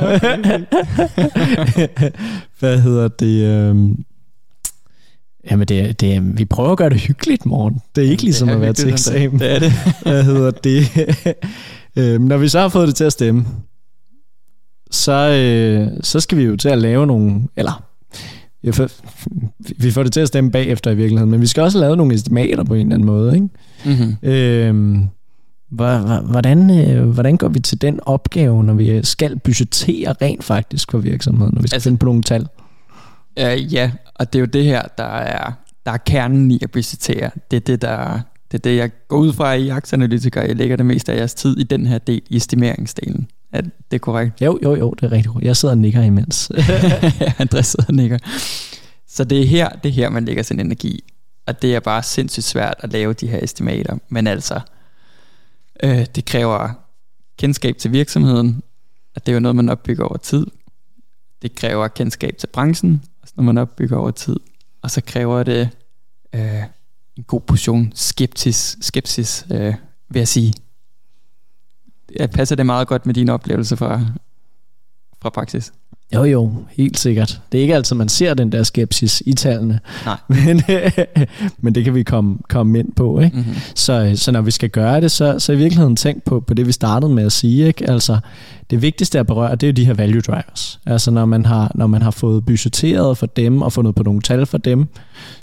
hvad 2.58 2.81
hedder 2.81 3.08
det? 3.08 3.44
Øh, 3.44 3.88
Jamen, 5.50 5.69
det, 5.69 6.00
det, 6.00 6.38
vi 6.38 6.44
prøver 6.44 6.70
at 6.70 6.79
gøre 6.79 6.91
det 6.91 7.00
hyggeligt, 7.00 7.46
morgen. 7.46 7.81
Det 7.96 8.06
er 8.06 8.11
ikke 8.11 8.23
ligesom 8.23 8.49
er 8.49 8.55
at 8.55 8.61
være 8.61 8.73
til 8.73 8.88
eksamen. 8.88 9.40
Det 9.40 9.52
er 9.52 9.59
det. 9.59 9.73
Hvad 10.02 10.25
hedder 10.25 10.50
det? 10.50 10.85
øhm, 11.99 12.25
når 12.25 12.37
vi 12.37 12.49
så 12.49 12.61
har 12.61 12.69
fået 12.69 12.88
det 12.88 12.97
til 12.97 13.04
at 13.04 13.12
stemme, 13.12 13.47
så, 14.90 15.12
øh, 15.12 15.88
så 16.02 16.21
skal 16.21 16.38
vi 16.38 16.42
jo 16.42 16.57
til 16.57 16.69
at 16.69 16.78
lave 16.78 17.07
nogle, 17.07 17.42
eller 17.57 17.85
vi 19.78 19.90
får 19.90 20.02
det 20.02 20.12
til 20.12 20.21
at 20.21 20.28
stemme 20.28 20.50
bagefter 20.50 20.90
i 20.90 20.95
virkeligheden, 20.95 21.30
men 21.30 21.40
vi 21.40 21.47
skal 21.47 21.62
også 21.62 21.78
lave 21.78 21.97
nogle 21.97 22.14
estimater 22.14 22.64
på 22.64 22.75
en 22.75 22.80
eller 22.80 22.95
anden 22.95 23.07
måde. 23.07 23.35
Ikke? 23.35 23.49
Mm-hmm. 23.85 24.28
Øhm, 24.30 25.09
hvordan, 25.69 26.88
øh, 26.88 27.09
hvordan 27.09 27.37
går 27.37 27.49
vi 27.49 27.61
til 27.61 27.83
den 27.83 28.00
opgave, 28.02 28.64
når 28.64 28.75
vi 28.75 29.02
skal 29.02 29.38
budgettere 29.38 30.14
rent 30.23 30.45
faktisk 30.45 30.90
for 30.90 30.99
virksomheden, 30.99 31.54
når 31.54 31.62
vi 31.62 31.69
skal 31.69 31.76
altså, 31.76 31.88
finde 31.88 31.99
på 31.99 32.07
nogle 32.07 32.23
tal? 32.23 32.47
Uh, 33.41 33.75
ja, 33.75 33.93
og 34.14 34.33
det 34.33 34.38
er 34.38 34.41
jo 34.41 34.47
det 34.47 34.64
her, 34.64 34.83
der 34.99 35.05
er, 35.05 35.53
der 35.87 35.93
er 35.93 35.97
kernen 35.97 36.50
i 36.50 36.59
at 36.62 36.71
budgettere. 36.71 37.31
Det 37.50 37.57
er 37.57 37.61
det, 37.61 37.83
der, 37.83 38.21
det 38.53 38.59
er 38.59 38.62
det, 38.62 38.76
jeg 38.76 38.91
går 39.09 39.17
ud 39.17 39.33
fra 39.33 39.53
i 39.53 39.69
aktieanalytiker. 39.69 40.43
Jeg 40.43 40.57
lægger 40.57 40.76
det 40.76 40.87
meste 40.87 41.12
af 41.12 41.17
jeres 41.17 41.35
tid 41.35 41.59
i 41.59 41.62
den 41.62 41.87
her 41.87 41.99
del, 41.99 42.23
i 42.31 42.37
estimeringsdelen. 42.37 43.29
Er 43.53 43.62
det 43.91 44.00
korrekt? 44.00 44.41
Jo, 44.41 44.59
jo, 44.62 44.76
jo, 44.76 44.91
det 44.91 45.07
er 45.07 45.12
rigtigt. 45.12 45.35
Jeg 45.43 45.57
sidder 45.57 45.75
og 45.75 45.79
nikker 45.79 46.03
imens. 46.03 46.50
Andreas 47.38 47.67
sidder 47.67 47.87
og 47.88 47.95
nikker. 47.95 48.19
Så 49.09 49.25
det 49.25 49.41
er 49.41 49.47
her, 49.47 49.69
det 49.69 49.88
er 49.88 49.93
her, 49.93 50.09
man 50.09 50.25
lægger 50.25 50.43
sin 50.43 50.61
energi. 50.61 51.05
Og 51.47 51.62
det 51.62 51.75
er 51.75 51.81
bare 51.81 52.03
sindssygt 52.03 52.45
svært 52.45 52.75
at 52.79 52.93
lave 52.93 53.12
de 53.12 53.26
her 53.26 53.38
estimater. 53.43 53.99
Men 54.09 54.26
altså, 54.26 54.61
øh, 55.83 56.07
det 56.14 56.25
kræver 56.25 56.71
kendskab 57.38 57.76
til 57.76 57.93
virksomheden, 57.93 58.62
og 59.17 59.26
det 59.26 59.33
er 59.33 59.35
jo 59.35 59.41
noget, 59.41 59.57
man 59.57 59.69
opbygger 59.69 60.05
over 60.05 60.17
tid. 60.17 60.47
Det 61.43 61.55
kræver 61.55 61.88
kendskab 61.88 62.37
til 62.38 62.47
branchen, 62.47 63.03
når 63.37 63.43
man 63.43 63.59
opbygger 63.59 63.97
over 63.97 64.11
tid. 64.11 64.37
Og 64.83 64.90
så 64.90 65.00
kræver 65.07 65.43
det 65.43 65.69
øh, 66.35 66.62
en 67.16 67.23
god 67.23 67.40
portion 67.40 67.93
skepsis, 67.95 68.76
skepsis 68.81 69.47
øh, 69.50 69.75
vil 70.09 70.21
jeg 70.21 70.28
sige. 70.28 70.54
Jeg 72.19 72.31
passer 72.31 72.57
det 72.57 72.66
meget 72.66 72.88
godt 72.88 73.07
med 73.07 73.14
dine 73.14 73.33
oplevelser 73.33 73.76
fra, 73.76 74.00
fra 75.23 75.31
praksis? 75.31 75.73
Jo, 76.14 76.25
jo, 76.25 76.52
helt 76.71 76.99
sikkert. 76.99 77.40
Det 77.52 77.59
er 77.59 77.62
ikke 77.62 77.75
altid, 77.75 77.97
man 77.97 78.09
ser 78.09 78.35
den 78.35 78.52
der 78.52 78.62
skepsis 78.62 79.23
i 79.26 79.33
tallene. 79.33 79.81
Nej. 80.04 80.16
Men, 80.45 80.62
men 81.59 81.75
det 81.75 81.85
kan 81.85 81.95
vi 81.95 82.02
komme, 82.02 82.38
komme 82.49 82.78
ind 82.78 82.93
på. 82.93 83.21
Ikke? 83.21 83.37
Mm-hmm. 83.37 83.54
Så, 83.75 84.12
så 84.14 84.33
når 84.33 84.40
vi 84.40 84.50
skal 84.50 84.71
gøre 84.71 85.00
det, 85.00 85.11
så, 85.11 85.38
så 85.38 85.52
i 85.52 85.57
virkeligheden 85.57 85.97
tænk 85.97 86.23
på, 86.23 86.40
på 86.40 86.54
det, 86.54 86.66
vi 86.66 86.73
startede 86.73 87.12
med 87.12 87.25
at 87.25 87.33
sige. 87.33 87.66
Ikke? 87.66 87.90
Altså, 87.90 88.19
det 88.71 88.83
vigtigste 88.83 89.18
at 89.18 89.26
berøre, 89.26 89.56
det 89.56 89.62
er 89.62 89.66
jo 89.66 89.73
de 89.73 89.85
her 89.85 89.94
value 89.94 90.21
drivers. 90.21 90.80
Altså 90.87 91.11
når 91.11 91.25
man 91.25 91.47
har, 91.47 91.73
når 91.75 91.87
man 91.87 92.02
har 92.02 92.11
fået 92.11 92.47
budgetteret 92.47 93.18
for 93.18 93.26
dem 93.26 93.62
og 93.62 93.73
fundet 93.73 93.94
på 93.94 94.02
nogle 94.02 94.21
tal 94.21 94.47
for 94.47 94.59
dem, 94.59 94.87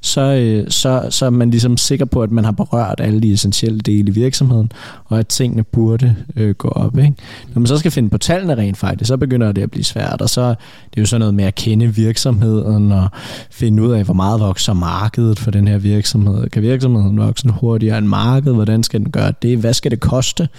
så, 0.01 0.21
øh, 0.21 0.71
så, 0.71 1.07
så 1.09 1.25
er 1.25 1.29
man 1.29 1.49
ligesom 1.49 1.77
sikker 1.77 2.05
på, 2.05 2.23
at 2.23 2.31
man 2.31 2.45
har 2.45 2.51
berørt 2.51 2.99
alle 2.99 3.21
de 3.21 3.33
essentielle 3.33 3.79
dele 3.79 4.07
i 4.07 4.11
virksomheden, 4.11 4.71
og 5.05 5.19
at 5.19 5.27
tingene 5.27 5.63
burde 5.63 6.15
øh, 6.35 6.55
gå 6.55 6.67
op. 6.67 6.97
Ikke? 6.97 7.13
Når 7.53 7.59
man 7.59 7.67
så 7.67 7.77
skal 7.77 7.91
finde 7.91 8.09
på 8.09 8.17
tallene 8.17 8.55
rent 8.55 8.77
faktisk, 8.77 9.07
så 9.07 9.17
begynder 9.17 9.51
det 9.51 9.61
at 9.61 9.71
blive 9.71 9.83
svært, 9.83 10.21
og 10.21 10.29
så 10.29 10.49
det 10.49 10.97
er 10.97 11.01
jo 11.01 11.05
sådan 11.05 11.19
noget 11.19 11.33
med 11.33 11.45
at 11.45 11.55
kende 11.55 11.95
virksomheden 11.95 12.91
og 12.91 13.09
finde 13.51 13.83
ud 13.83 13.91
af, 13.91 14.03
hvor 14.03 14.13
meget 14.13 14.39
vokser 14.39 14.73
markedet 14.73 15.39
for 15.39 15.51
den 15.51 15.67
her 15.67 15.77
virksomhed. 15.77 16.49
Kan 16.49 16.61
virksomheden 16.61 17.17
vokse 17.17 17.49
hurtigere 17.49 17.97
end 17.97 18.07
markedet? 18.07 18.55
Hvordan 18.55 18.83
skal 18.83 18.99
den 18.99 19.11
gøre 19.11 19.33
det? 19.41 19.57
Hvad 19.57 19.73
skal 19.73 19.91
det 19.91 19.99
koste 19.99 20.49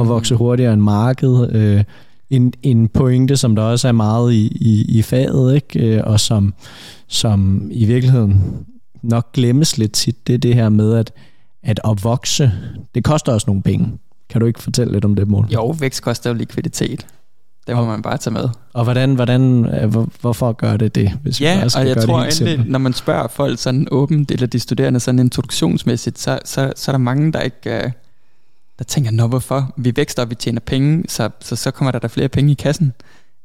at 0.00 0.08
vokse 0.08 0.34
hurtigere 0.34 0.72
end 0.72 0.82
markedet? 0.82 1.52
Øh, 1.52 1.84
en, 2.30 2.52
en 2.62 2.88
pointe, 2.88 3.36
som 3.36 3.56
der 3.56 3.62
også 3.62 3.88
er 3.88 3.92
meget 3.92 4.32
i, 4.32 4.46
i, 4.46 4.98
i 4.98 5.02
faget, 5.02 5.54
ikke? 5.54 5.96
Øh, 5.96 6.02
og 6.06 6.20
som, 6.20 6.54
som 7.08 7.68
i 7.70 7.84
virkeligheden 7.84 8.42
nok 9.02 9.32
glemmes 9.32 9.78
lidt 9.78 9.92
tit, 9.92 10.26
det 10.26 10.34
er 10.34 10.38
det 10.38 10.54
her 10.54 10.68
med, 10.68 10.94
at, 10.94 11.12
at 11.62 11.80
at 11.84 12.04
vokse, 12.04 12.52
det 12.94 13.04
koster 13.04 13.32
også 13.32 13.44
nogle 13.46 13.62
penge. 13.62 13.92
Kan 14.28 14.40
du 14.40 14.46
ikke 14.46 14.62
fortælle 14.62 14.92
lidt 14.92 15.04
om 15.04 15.14
det, 15.14 15.28
Morten? 15.28 15.52
Jo, 15.52 15.70
vækst 15.70 16.02
koster 16.02 16.30
jo 16.30 16.36
likviditet. 16.36 17.06
Det 17.66 17.76
må 17.76 17.84
man 17.84 18.02
bare 18.02 18.16
tage 18.16 18.34
med. 18.34 18.48
Og 18.72 18.84
hvordan, 18.84 19.14
hvordan, 19.14 19.64
øh, 19.64 19.90
hvor, 19.90 20.08
hvorfor 20.20 20.52
gør 20.52 20.76
det 20.76 20.94
det? 20.94 21.12
Hvis 21.22 21.40
ja, 21.40 21.64
og 21.76 21.88
jeg 21.88 21.96
tror 21.96 22.22
endelig, 22.22 22.66
når 22.66 22.78
man 22.78 22.92
spørger 22.92 23.28
folk 23.28 23.58
sådan 23.58 23.86
åbent, 23.90 24.30
eller 24.30 24.46
de 24.46 24.58
studerende 24.58 25.00
sådan 25.00 25.18
introduktionsmæssigt, 25.18 26.18
så, 26.18 26.38
så, 26.44 26.72
så 26.76 26.90
er 26.90 26.92
der 26.92 26.98
mange, 26.98 27.32
der 27.32 27.40
ikke... 27.40 27.92
Der 28.80 28.84
tænker, 28.84 29.10
nå 29.10 29.26
hvorfor? 29.26 29.74
Vi 29.76 29.92
vækster, 29.96 30.22
og 30.22 30.30
vi 30.30 30.34
tjener 30.34 30.60
penge, 30.60 31.04
så, 31.08 31.30
så, 31.40 31.56
så 31.56 31.70
kommer 31.70 31.92
der 31.92 31.98
der 31.98 32.08
flere 32.08 32.28
penge 32.28 32.52
i 32.52 32.54
kassen. 32.54 32.92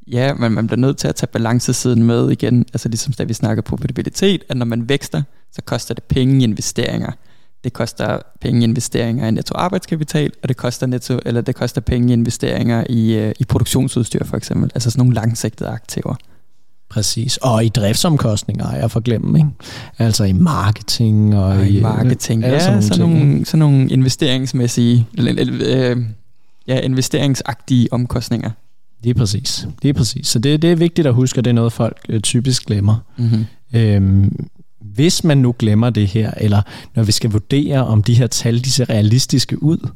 Ja, 0.08 0.34
men 0.34 0.51
man 0.51 0.68
bliver 0.68 0.80
nødt 0.80 0.98
til 0.98 1.08
at 1.08 1.15
tage 1.15 1.27
balancesiden 1.27 2.04
med 2.04 2.32
igen, 2.32 2.65
altså 2.74 2.89
ligesom 2.89 3.13
da 3.13 3.24
vi 3.24 3.34
snakker 3.34 3.62
profitabilitet, 3.62 4.44
at 4.50 4.58
når 4.58 4.65
man 4.65 4.89
vækster, 4.89 5.24
så 5.51 5.62
koster 5.62 5.94
det 5.94 6.04
penge 6.04 6.42
i 6.42 6.44
investeringer. 6.44 7.12
Det 7.63 7.74
koster 7.74 8.20
penge 8.42 8.62
i 8.62 8.63
investeringer 8.63 9.27
i 9.27 9.32
netto 9.32 9.56
arbejdskapital, 9.56 10.32
og 10.44 10.50
det 10.50 10.58
koster, 10.58 10.88
netto, 10.88 11.20
eller 11.25 11.42
det 11.42 11.56
koster 11.56 11.82
penge 11.82 12.10
i 12.10 12.13
investeringer 12.13 12.84
i, 12.89 13.15
øh, 13.15 13.34
i 13.39 13.46
produktionsudstyr 13.46 14.24
for 14.24 14.38
eksempel, 14.38 14.72
altså 14.75 14.92
sådan 14.92 15.00
nogle 15.00 15.15
langsigtede 15.15 15.70
aktiver. 15.70 16.15
Præcis. 16.96 17.38
Og 17.38 17.66
i 17.66 17.70
driftsomkostninger 17.70 18.68
er 18.68 18.78
jeg 18.78 18.92
for 18.92 19.00
glemme, 19.00 19.40
ikke? 19.40 19.50
Altså 19.98 20.24
i 20.24 20.34
marketing 20.34 21.36
og, 21.36 21.44
og 21.44 21.68
i, 21.68 21.78
i 21.78 21.82
marketing. 21.82 22.42
Ja, 22.42 22.60
sådan 22.60 22.74
nogle, 22.74 22.84
sådan 22.84 23.00
nogle, 23.00 23.46
sådan 23.46 23.60
nogle 23.60 23.90
investeringsmæssige, 23.90 25.08
øh, 25.20 25.98
ja, 26.68 26.80
investeringsagtige 26.80 27.94
omkostninger. 27.94 28.52
Det 29.04 29.10
er 29.10 29.14
præcis. 29.14 29.68
Det 29.82 29.90
er 29.90 29.94
præcis. 29.94 30.28
Så 30.28 30.40
det, 30.40 30.62
det 30.62 30.72
er 30.72 30.75
vigtigt 30.75 31.08
at 31.08 31.14
huske, 31.14 31.38
at 31.38 31.46
det 31.46 31.50
er 31.50 31.56
noget, 31.56 31.74
folk 31.74 31.98
øh, 32.10 32.22
typisk 32.22 32.66
glemmer. 32.66 32.96
Mm-hmm. 33.18 33.46
Øhm, 33.74 34.48
hvis 34.82 35.24
man 35.24 35.38
nu 35.38 35.56
glemmer 35.60 35.90
det 35.90 36.08
her, 36.08 36.32
eller 36.38 36.62
når 36.96 37.04
vi 37.04 37.12
skal 37.12 37.32
vurdere, 37.32 37.86
om 37.86 38.04
de 38.04 38.14
her 38.14 38.28
tal 38.28 38.64
de 38.64 38.72
ser 38.72 38.90
realistiske 38.90 39.64
ud, 39.64 39.88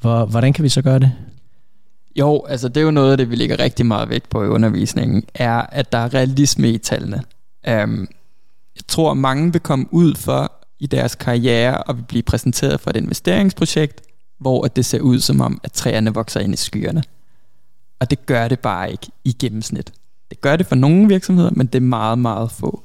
hvor, 0.00 0.24
hvordan 0.24 0.52
kan 0.52 0.64
vi 0.64 0.68
så 0.68 0.82
gøre 0.82 0.98
det? 0.98 1.12
Jo, 2.16 2.44
altså 2.48 2.68
det 2.68 2.76
er 2.76 2.84
jo 2.84 2.90
noget 2.90 3.10
af 3.10 3.16
det, 3.16 3.30
vi 3.30 3.36
lægger 3.36 3.58
rigtig 3.58 3.86
meget 3.86 4.08
vægt 4.08 4.30
på 4.30 4.44
i 4.44 4.48
undervisningen, 4.48 5.24
er, 5.34 5.60
at 5.60 5.92
der 5.92 5.98
er 5.98 6.14
realisme 6.14 6.70
i 6.70 6.78
tallene. 6.78 7.22
Um, 7.68 8.08
jeg 8.76 8.86
tror, 8.88 9.14
mange 9.14 9.52
vil 9.52 9.60
komme 9.60 9.86
ud 9.90 10.14
for 10.14 10.52
i 10.78 10.86
deres 10.86 11.14
karriere 11.14 11.82
og 11.82 11.96
vil 11.96 12.04
blive 12.08 12.22
præsenteret 12.22 12.80
for 12.80 12.90
et 12.90 12.96
investeringsprojekt, 12.96 14.00
hvor 14.40 14.64
det 14.64 14.84
ser 14.84 15.00
ud 15.00 15.20
som 15.20 15.40
om, 15.40 15.60
at 15.64 15.72
træerne 15.72 16.14
vokser 16.14 16.40
ind 16.40 16.54
i 16.54 16.56
skyerne. 16.56 17.02
Og 18.00 18.10
det 18.10 18.26
gør 18.26 18.48
det 18.48 18.60
bare 18.60 18.90
ikke 18.90 19.06
i 19.24 19.32
gennemsnit. 19.32 19.92
Det 20.30 20.40
gør 20.40 20.56
det 20.56 20.66
for 20.66 20.74
nogle 20.74 21.08
virksomheder, 21.08 21.50
men 21.50 21.66
det 21.66 21.74
er 21.74 21.80
meget, 21.80 22.18
meget 22.18 22.50
få. 22.50 22.82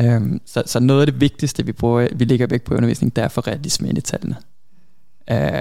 Um, 0.00 0.40
så, 0.46 0.62
så 0.66 0.80
noget 0.80 1.00
af 1.00 1.06
det 1.06 1.20
vigtigste, 1.20 1.66
vi, 1.66 1.72
bruger, 1.72 2.08
vi 2.14 2.24
lægger 2.24 2.46
vægt 2.46 2.64
på 2.64 2.74
i 2.74 2.76
undervisning, 2.76 3.16
det 3.16 3.24
er 3.24 3.28
for 3.28 3.46
realisme 3.46 3.88
ind 3.88 3.98
i 3.98 4.00
tallene. 4.00 4.36
Uh, 5.30 5.60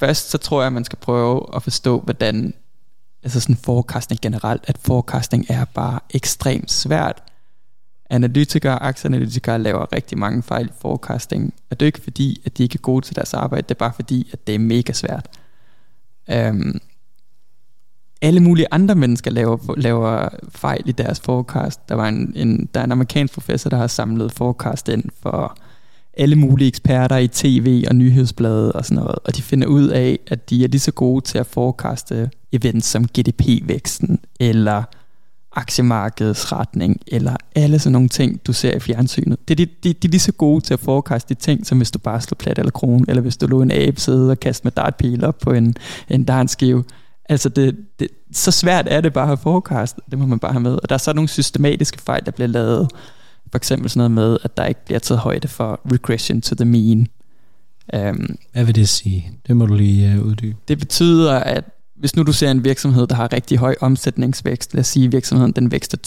først 0.00 0.30
så 0.30 0.38
tror 0.38 0.60
jeg, 0.60 0.66
at 0.66 0.72
man 0.72 0.84
skal 0.84 0.98
prøve 0.98 1.46
at 1.56 1.62
forstå, 1.62 2.00
hvordan 2.00 2.54
altså 3.22 3.40
sådan 3.40 3.56
forecasting 3.56 4.20
generelt, 4.20 4.64
at 4.66 4.78
forecasting 4.78 5.46
er 5.48 5.64
bare 5.64 6.00
ekstremt 6.10 6.72
svært. 6.72 7.22
Analytikere, 8.10 8.82
aktieanalytikere 8.82 9.58
laver 9.58 9.92
rigtig 9.92 10.18
mange 10.18 10.42
fejl 10.42 10.66
i 10.66 10.72
forecasting, 10.80 11.54
og 11.70 11.80
det 11.80 11.86
er 11.86 11.88
ikke 11.88 12.00
fordi, 12.00 12.42
at 12.44 12.58
de 12.58 12.62
ikke 12.62 12.76
er 12.76 12.80
gode 12.80 13.04
til 13.04 13.16
deres 13.16 13.34
arbejde, 13.34 13.62
det 13.62 13.74
er 13.74 13.78
bare 13.78 13.92
fordi, 13.94 14.30
at 14.32 14.46
det 14.46 14.54
er 14.54 14.58
mega 14.58 14.92
svært. 14.92 15.28
Um, 16.34 16.80
alle 18.22 18.40
mulige 18.40 18.66
andre 18.70 18.94
mennesker 18.94 19.30
laver, 19.30 19.74
laver 19.76 20.28
fejl 20.48 20.82
i 20.86 20.92
deres 20.92 21.20
forecast. 21.20 21.88
Der, 21.88 21.94
var 21.94 22.08
en, 22.08 22.32
en, 22.36 22.68
der 22.74 22.80
er 22.80 22.84
en 22.84 22.92
amerikansk 22.92 23.34
professor, 23.34 23.70
der 23.70 23.76
har 23.76 23.86
samlet 23.86 24.32
forecast 24.32 24.88
ind 24.88 25.04
for 25.22 25.58
alle 26.16 26.36
mulige 26.36 26.68
eksperter 26.68 27.16
i 27.16 27.28
tv 27.28 27.84
og 27.88 27.96
nyhedsblade 27.96 28.72
og 28.72 28.84
sådan 28.84 29.02
noget, 29.02 29.18
og 29.24 29.36
de 29.36 29.42
finder 29.42 29.66
ud 29.66 29.88
af, 29.88 30.18
at 30.26 30.50
de 30.50 30.64
er 30.64 30.68
lige 30.68 30.80
så 30.80 30.92
gode 30.92 31.24
til 31.24 31.38
at 31.38 31.46
forekaste 31.46 32.30
events 32.52 32.86
som 32.86 33.04
GDP-væksten, 33.04 34.18
eller 34.40 34.82
aktiemarkedets 35.56 36.52
retning, 36.52 37.00
eller 37.06 37.36
alle 37.54 37.78
sådan 37.78 37.92
nogle 37.92 38.08
ting, 38.08 38.46
du 38.46 38.52
ser 38.52 38.76
i 38.76 38.80
fjernsynet. 38.80 39.48
Det, 39.48 39.58
de, 39.58 39.66
de, 39.66 39.92
de 39.92 40.06
er 40.06 40.10
lige 40.10 40.20
så 40.20 40.32
gode 40.32 40.60
til 40.60 40.74
at 40.74 40.80
forekaste 40.80 41.34
de 41.34 41.40
ting, 41.40 41.66
som 41.66 41.78
hvis 41.78 41.90
du 41.90 41.98
bare 41.98 42.20
slår 42.20 42.36
plat 42.38 42.58
eller 42.58 42.70
kron, 42.70 43.04
eller 43.08 43.22
hvis 43.22 43.36
du 43.36 43.46
lå 43.46 43.62
en 43.62 43.70
abe 43.70 44.00
sidde 44.00 44.30
og 44.30 44.40
kaste 44.40 44.64
med 44.64 44.72
dartpil 44.72 45.24
op 45.24 45.38
på 45.38 45.52
en, 45.52 45.74
en 46.08 46.24
darnskive. 46.24 46.84
Altså, 47.28 47.48
det, 47.48 47.76
det, 48.00 48.08
så 48.32 48.50
svært 48.50 48.86
er 48.90 49.00
det 49.00 49.12
bare 49.12 49.32
at 49.32 49.38
forecast. 49.38 49.96
Det 50.10 50.18
må 50.18 50.26
man 50.26 50.38
bare 50.38 50.52
have 50.52 50.62
med. 50.62 50.72
Og 50.82 50.88
der 50.88 50.94
er 50.94 50.98
så 50.98 51.12
nogle 51.12 51.28
systematiske 51.28 52.02
fejl, 52.02 52.24
der 52.24 52.30
bliver 52.30 52.48
lavet. 52.48 52.88
For 53.50 53.56
eksempel 53.56 53.90
sådan 53.90 53.98
noget 53.98 54.10
med, 54.10 54.38
at 54.44 54.56
der 54.56 54.64
ikke 54.64 54.84
bliver 54.84 54.98
taget 54.98 55.20
højde 55.20 55.48
for 55.48 55.80
regression 55.92 56.40
to 56.40 56.54
the 56.54 56.64
mean. 56.64 57.06
Um, 58.10 58.36
Hvad 58.52 58.64
vil 58.64 58.74
det 58.74 58.88
sige? 58.88 59.32
Det 59.46 59.56
må 59.56 59.66
du 59.66 59.74
lige 59.74 60.20
uh, 60.20 60.26
uddybe. 60.26 60.56
Det 60.68 60.78
betyder, 60.78 61.32
at 61.38 61.64
hvis 61.96 62.16
nu 62.16 62.22
du 62.22 62.32
ser 62.32 62.50
en 62.50 62.64
virksomhed, 62.64 63.06
der 63.06 63.14
har 63.14 63.32
rigtig 63.32 63.58
høj 63.58 63.74
omsætningsvækst, 63.80 64.74
lad 64.74 64.80
os 64.80 64.86
sige, 64.86 65.06
at 65.06 65.12
virksomheden 65.12 65.52
den 65.52 65.70
vækster 65.70 65.98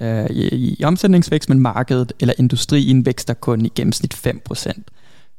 20% 0.00 0.04
uh, 0.06 0.36
i, 0.36 0.76
i 0.78 0.84
omsætningsvækst, 0.84 1.48
men 1.48 1.60
markedet 1.60 2.12
eller 2.20 2.34
industrien 2.38 3.06
vækster 3.06 3.34
kun 3.34 3.66
i 3.66 3.72
gennemsnit 3.74 4.14
5%. 4.14 4.82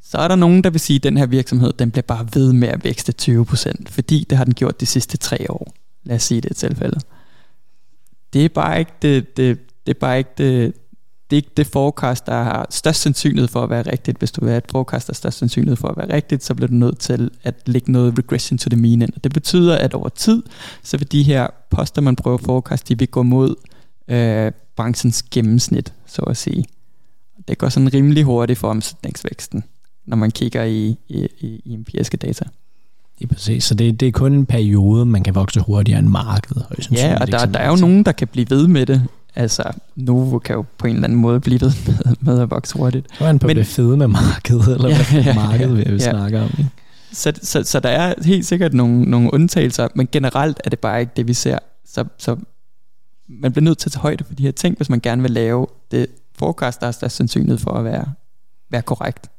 Så 0.03 0.17
er 0.17 0.27
der 0.27 0.35
nogen, 0.35 0.63
der 0.63 0.69
vil 0.69 0.79
sige, 0.79 0.95
at 0.95 1.03
den 1.03 1.17
her 1.17 1.25
virksomhed, 1.25 1.73
den 1.73 1.91
bliver 1.91 2.03
bare 2.03 2.27
ved 2.33 2.53
med 2.53 2.67
at 2.67 2.83
vækste 2.83 3.13
20%, 3.21 3.71
fordi 3.89 4.25
det 4.29 4.37
har 4.37 4.45
den 4.45 4.53
gjort 4.53 4.81
de 4.81 4.85
sidste 4.85 5.17
tre 5.17 5.45
år. 5.49 5.73
Lad 6.03 6.15
os 6.15 6.23
sige 6.23 6.41
det 6.41 6.51
i 6.51 6.53
tilfælde. 6.53 6.99
Det 8.33 8.45
er 8.45 8.49
bare 8.49 8.79
ikke 8.79 8.91
det, 9.01 9.37
det, 9.37 9.59
det 9.85 9.95
er 9.95 9.99
bare 9.99 10.17
ikke 10.17 10.31
det, 10.37 10.73
det 11.31 11.37
er 11.37 11.37
ikke 11.37 11.51
det 11.57 11.67
forecast, 11.67 12.25
der 12.25 12.43
har 12.43 12.67
størst 12.69 13.01
sandsynlighed 13.01 13.47
for 13.47 13.63
at 13.63 13.69
være 13.69 13.81
rigtigt. 13.91 14.17
Hvis 14.17 14.31
du 14.31 14.41
vil 14.41 14.49
have 14.49 14.57
et 14.57 14.71
forecast, 14.71 15.07
der 15.07 15.11
er 15.11 15.15
størst 15.15 15.37
sandsynlighed 15.37 15.75
for 15.75 15.87
at 15.87 15.97
være 15.97 16.15
rigtigt, 16.15 16.43
så 16.43 16.53
bliver 16.53 16.67
du 16.67 16.73
nødt 16.73 16.99
til 16.99 17.31
at 17.43 17.55
lægge 17.65 17.91
noget 17.91 18.17
regression 18.17 18.57
to 18.57 18.69
the 18.69 18.81
mean 18.81 19.01
ind. 19.01 19.13
Det 19.23 19.33
betyder, 19.33 19.77
at 19.77 19.93
over 19.93 20.09
tid, 20.09 20.43
så 20.83 20.97
vil 20.97 21.11
de 21.11 21.23
her 21.23 21.47
poster, 21.69 22.01
man 22.01 22.15
prøver 22.15 22.37
at 22.37 22.43
forecast, 22.43 22.89
de 22.89 22.97
vil 22.97 23.07
gå 23.07 23.23
mod 23.23 23.55
øh, 24.07 24.51
branchens 24.75 25.23
gennemsnit, 25.23 25.93
så 26.05 26.21
at 26.21 26.37
sige. 26.37 26.65
Det 27.47 27.57
går 27.57 27.69
sådan 27.69 27.93
rimelig 27.93 28.23
hurtigt 28.23 28.59
for 28.59 28.69
omsætningsvæksten 28.69 29.63
når 30.05 30.17
man 30.17 30.31
kigger 30.31 30.63
i, 30.63 30.97
i, 31.07 31.27
i, 31.39 31.61
i 31.65 31.73
empiriske 31.73 32.17
data. 32.17 32.45
Det 33.19 33.29
er 33.29 33.33
præcis, 33.33 33.63
så 33.63 33.73
det, 33.73 33.99
det 33.99 34.07
er 34.07 34.11
kun 34.11 34.33
en 34.33 34.45
periode, 34.45 35.05
man 35.05 35.23
kan 35.23 35.35
vokse 35.35 35.59
hurtigere 35.59 35.99
end 35.99 36.07
markedet. 36.07 36.65
Ja, 36.91 37.17
og 37.21 37.27
der, 37.27 37.45
der 37.45 37.59
er 37.59 37.69
jo 37.69 37.75
nogen, 37.75 38.03
der 38.03 38.11
kan 38.11 38.27
blive 38.27 38.49
ved 38.49 38.67
med 38.67 38.85
det. 38.85 39.07
Altså, 39.35 39.71
Novo 39.95 40.39
kan 40.39 40.55
jo 40.55 40.65
på 40.77 40.87
en 40.87 40.95
eller 40.95 41.07
anden 41.07 41.19
måde 41.19 41.39
blive 41.39 41.61
ved 41.61 41.71
med, 41.87 42.15
med 42.19 42.41
at 42.41 42.51
vokse 42.51 42.77
hurtigt. 42.77 43.07
Så 43.17 43.23
er 43.23 43.27
han 43.27 43.39
på 43.39 43.47
Men, 43.47 43.55
det 43.55 43.67
fede 43.67 43.97
med 43.97 44.07
markedet, 44.07 44.75
eller 44.75 44.89
ja, 44.89 44.95
hvad 45.11 45.23
ja, 45.23 45.33
markedet 45.33 45.77
vi 45.77 45.91
ja, 45.91 46.11
snakke 46.11 46.41
om. 46.41 46.49
Ikke? 46.57 46.69
Så, 47.11 47.33
så, 47.41 47.63
så 47.63 47.79
der 47.79 47.89
er 47.89 48.13
helt 48.25 48.45
sikkert 48.45 48.73
nogle, 48.73 49.03
nogle 49.03 49.33
undtagelser, 49.33 49.87
men 49.95 50.07
generelt 50.11 50.61
er 50.65 50.69
det 50.69 50.79
bare 50.79 51.01
ikke 51.01 51.11
det, 51.15 51.27
vi 51.27 51.33
ser. 51.33 51.59
Så, 51.85 52.05
så 52.17 52.35
man 53.27 53.51
bliver 53.51 53.63
nødt 53.63 53.77
til 53.77 53.87
at 53.87 53.91
tage 53.91 54.01
højde 54.01 54.23
for 54.23 54.33
de 54.33 54.43
her 54.43 54.51
ting, 54.51 54.77
hvis 54.77 54.89
man 54.89 54.99
gerne 54.99 55.21
vil 55.21 55.31
lave 55.31 55.67
det 55.91 56.07
forecast, 56.37 56.81
der 56.81 56.87
er 57.01 57.07
sandsynlighed 57.07 57.57
for 57.57 57.71
at 57.71 57.85
være, 57.85 58.05
være 58.69 58.81
korrekt. 58.81 59.30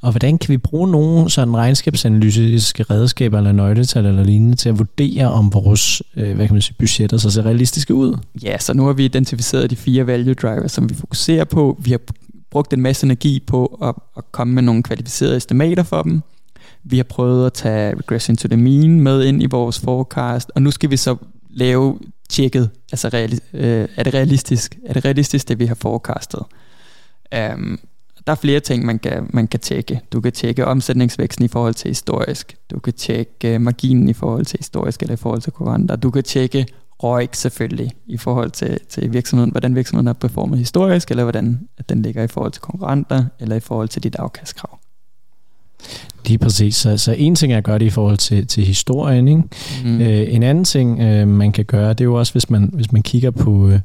Og 0.00 0.10
hvordan 0.10 0.38
kan 0.38 0.52
vi 0.52 0.56
bruge 0.56 0.90
nogle 0.90 1.30
sådan 1.30 1.56
regnskabsanalytiske 1.56 2.82
redskaber 2.82 3.38
eller 3.38 3.52
nøgletal 3.52 4.06
eller 4.06 4.24
lignende 4.24 4.56
til 4.56 4.68
at 4.68 4.78
vurdere, 4.78 5.32
om 5.32 5.52
vores 5.52 6.02
øh, 6.16 6.34
hvad 6.34 6.46
kan 6.46 6.54
man 6.54 6.62
sige, 6.62 6.76
budgetter 6.78 7.16
så 7.16 7.30
ser 7.30 7.46
realistiske 7.46 7.94
ud? 7.94 8.16
Ja, 8.42 8.58
så 8.58 8.74
nu 8.74 8.86
har 8.86 8.92
vi 8.92 9.04
identificeret 9.04 9.70
de 9.70 9.76
fire 9.76 10.06
value 10.06 10.34
drivers, 10.34 10.72
som 10.72 10.90
vi 10.90 10.94
fokuserer 10.94 11.44
på. 11.44 11.78
Vi 11.80 11.90
har 11.90 12.00
brugt 12.50 12.72
en 12.72 12.80
masse 12.80 13.04
energi 13.04 13.42
på 13.46 13.78
at, 13.82 13.94
at 14.16 14.32
komme 14.32 14.54
med 14.54 14.62
nogle 14.62 14.82
kvalificerede 14.82 15.36
estimater 15.36 15.82
for 15.82 16.02
dem. 16.02 16.22
Vi 16.84 16.96
har 16.96 17.04
prøvet 17.04 17.46
at 17.46 17.52
tage 17.52 17.94
regression 17.94 18.36
to 18.36 18.48
the 18.48 18.56
mean 18.56 19.00
med 19.00 19.24
ind 19.24 19.42
i 19.42 19.46
vores 19.46 19.80
forecast, 19.80 20.52
og 20.54 20.62
nu 20.62 20.70
skal 20.70 20.90
vi 20.90 20.96
så 20.96 21.16
lave 21.50 21.98
tjekket, 22.28 22.70
altså 22.92 23.08
reali- 23.08 23.56
øh, 23.56 23.88
er 23.96 24.02
det 24.02 24.14
realistisk? 24.14 24.78
Er 24.86 24.92
det 24.92 25.04
realistisk, 25.04 25.48
det 25.48 25.58
vi 25.58 25.66
har 25.66 25.74
forecastet? 25.74 26.40
Um, 27.54 27.78
der 28.26 28.32
er 28.32 28.36
flere 28.36 28.60
ting, 28.60 28.84
man 28.84 28.98
kan, 28.98 29.30
man 29.32 29.48
kan 29.48 29.60
tjekke. 29.60 30.00
Du 30.12 30.20
kan 30.20 30.32
tjekke 30.32 30.66
omsætningsvæksten 30.66 31.44
i 31.44 31.48
forhold 31.48 31.74
til 31.74 31.88
historisk. 31.88 32.56
Du 32.70 32.78
kan 32.78 32.92
tjekke 32.92 33.54
øh, 33.54 33.60
marginen 33.60 34.08
i 34.08 34.12
forhold 34.12 34.44
til 34.44 34.58
historisk 34.58 35.02
eller 35.02 35.14
i 35.14 35.16
forhold 35.16 35.40
til 35.40 35.52
konkurrenter. 35.52 35.96
Du 35.96 36.10
kan 36.10 36.22
tjekke 36.22 36.66
ROIC 37.02 37.36
selvfølgelig 37.36 37.92
i 38.06 38.16
forhold 38.16 38.50
til, 38.50 38.78
til 38.88 39.12
virksomheden, 39.12 39.50
hvordan 39.50 39.74
virksomheden 39.74 40.06
har 40.06 40.14
performet 40.14 40.58
historisk, 40.58 41.10
eller 41.10 41.22
hvordan 41.22 41.68
at 41.78 41.88
den 41.88 42.02
ligger 42.02 42.22
i 42.22 42.28
forhold 42.28 42.52
til 42.52 42.62
konkurrenter, 42.62 43.24
eller 43.40 43.56
i 43.56 43.60
forhold 43.60 43.88
til 43.88 44.02
dit 44.02 44.16
afkastkrav. 44.16 44.81
Lige 46.26 46.38
præcis. 46.38 46.76
Så, 46.76 46.96
så 46.96 47.12
en 47.12 47.34
ting 47.34 47.52
er 47.52 47.56
at 47.56 47.64
gøre 47.64 47.78
det 47.78 47.84
i 47.86 47.90
forhold 47.90 48.16
til, 48.16 48.46
til 48.46 48.64
historien. 48.64 49.28
Ikke? 49.28 49.42
Mm. 49.84 50.00
Øh, 50.00 50.34
en 50.34 50.42
anden 50.42 50.64
ting, 50.64 51.00
øh, 51.00 51.28
man 51.28 51.52
kan 51.52 51.64
gøre, 51.64 51.88
det 51.88 52.00
er 52.00 52.04
jo 52.04 52.14
også, 52.14 52.32
hvis 52.32 52.50
man, 52.50 52.70
hvis 52.72 52.92
man 52.92 53.02
kigger 53.02 53.30
på, 53.30 53.68
øh, 53.68 53.80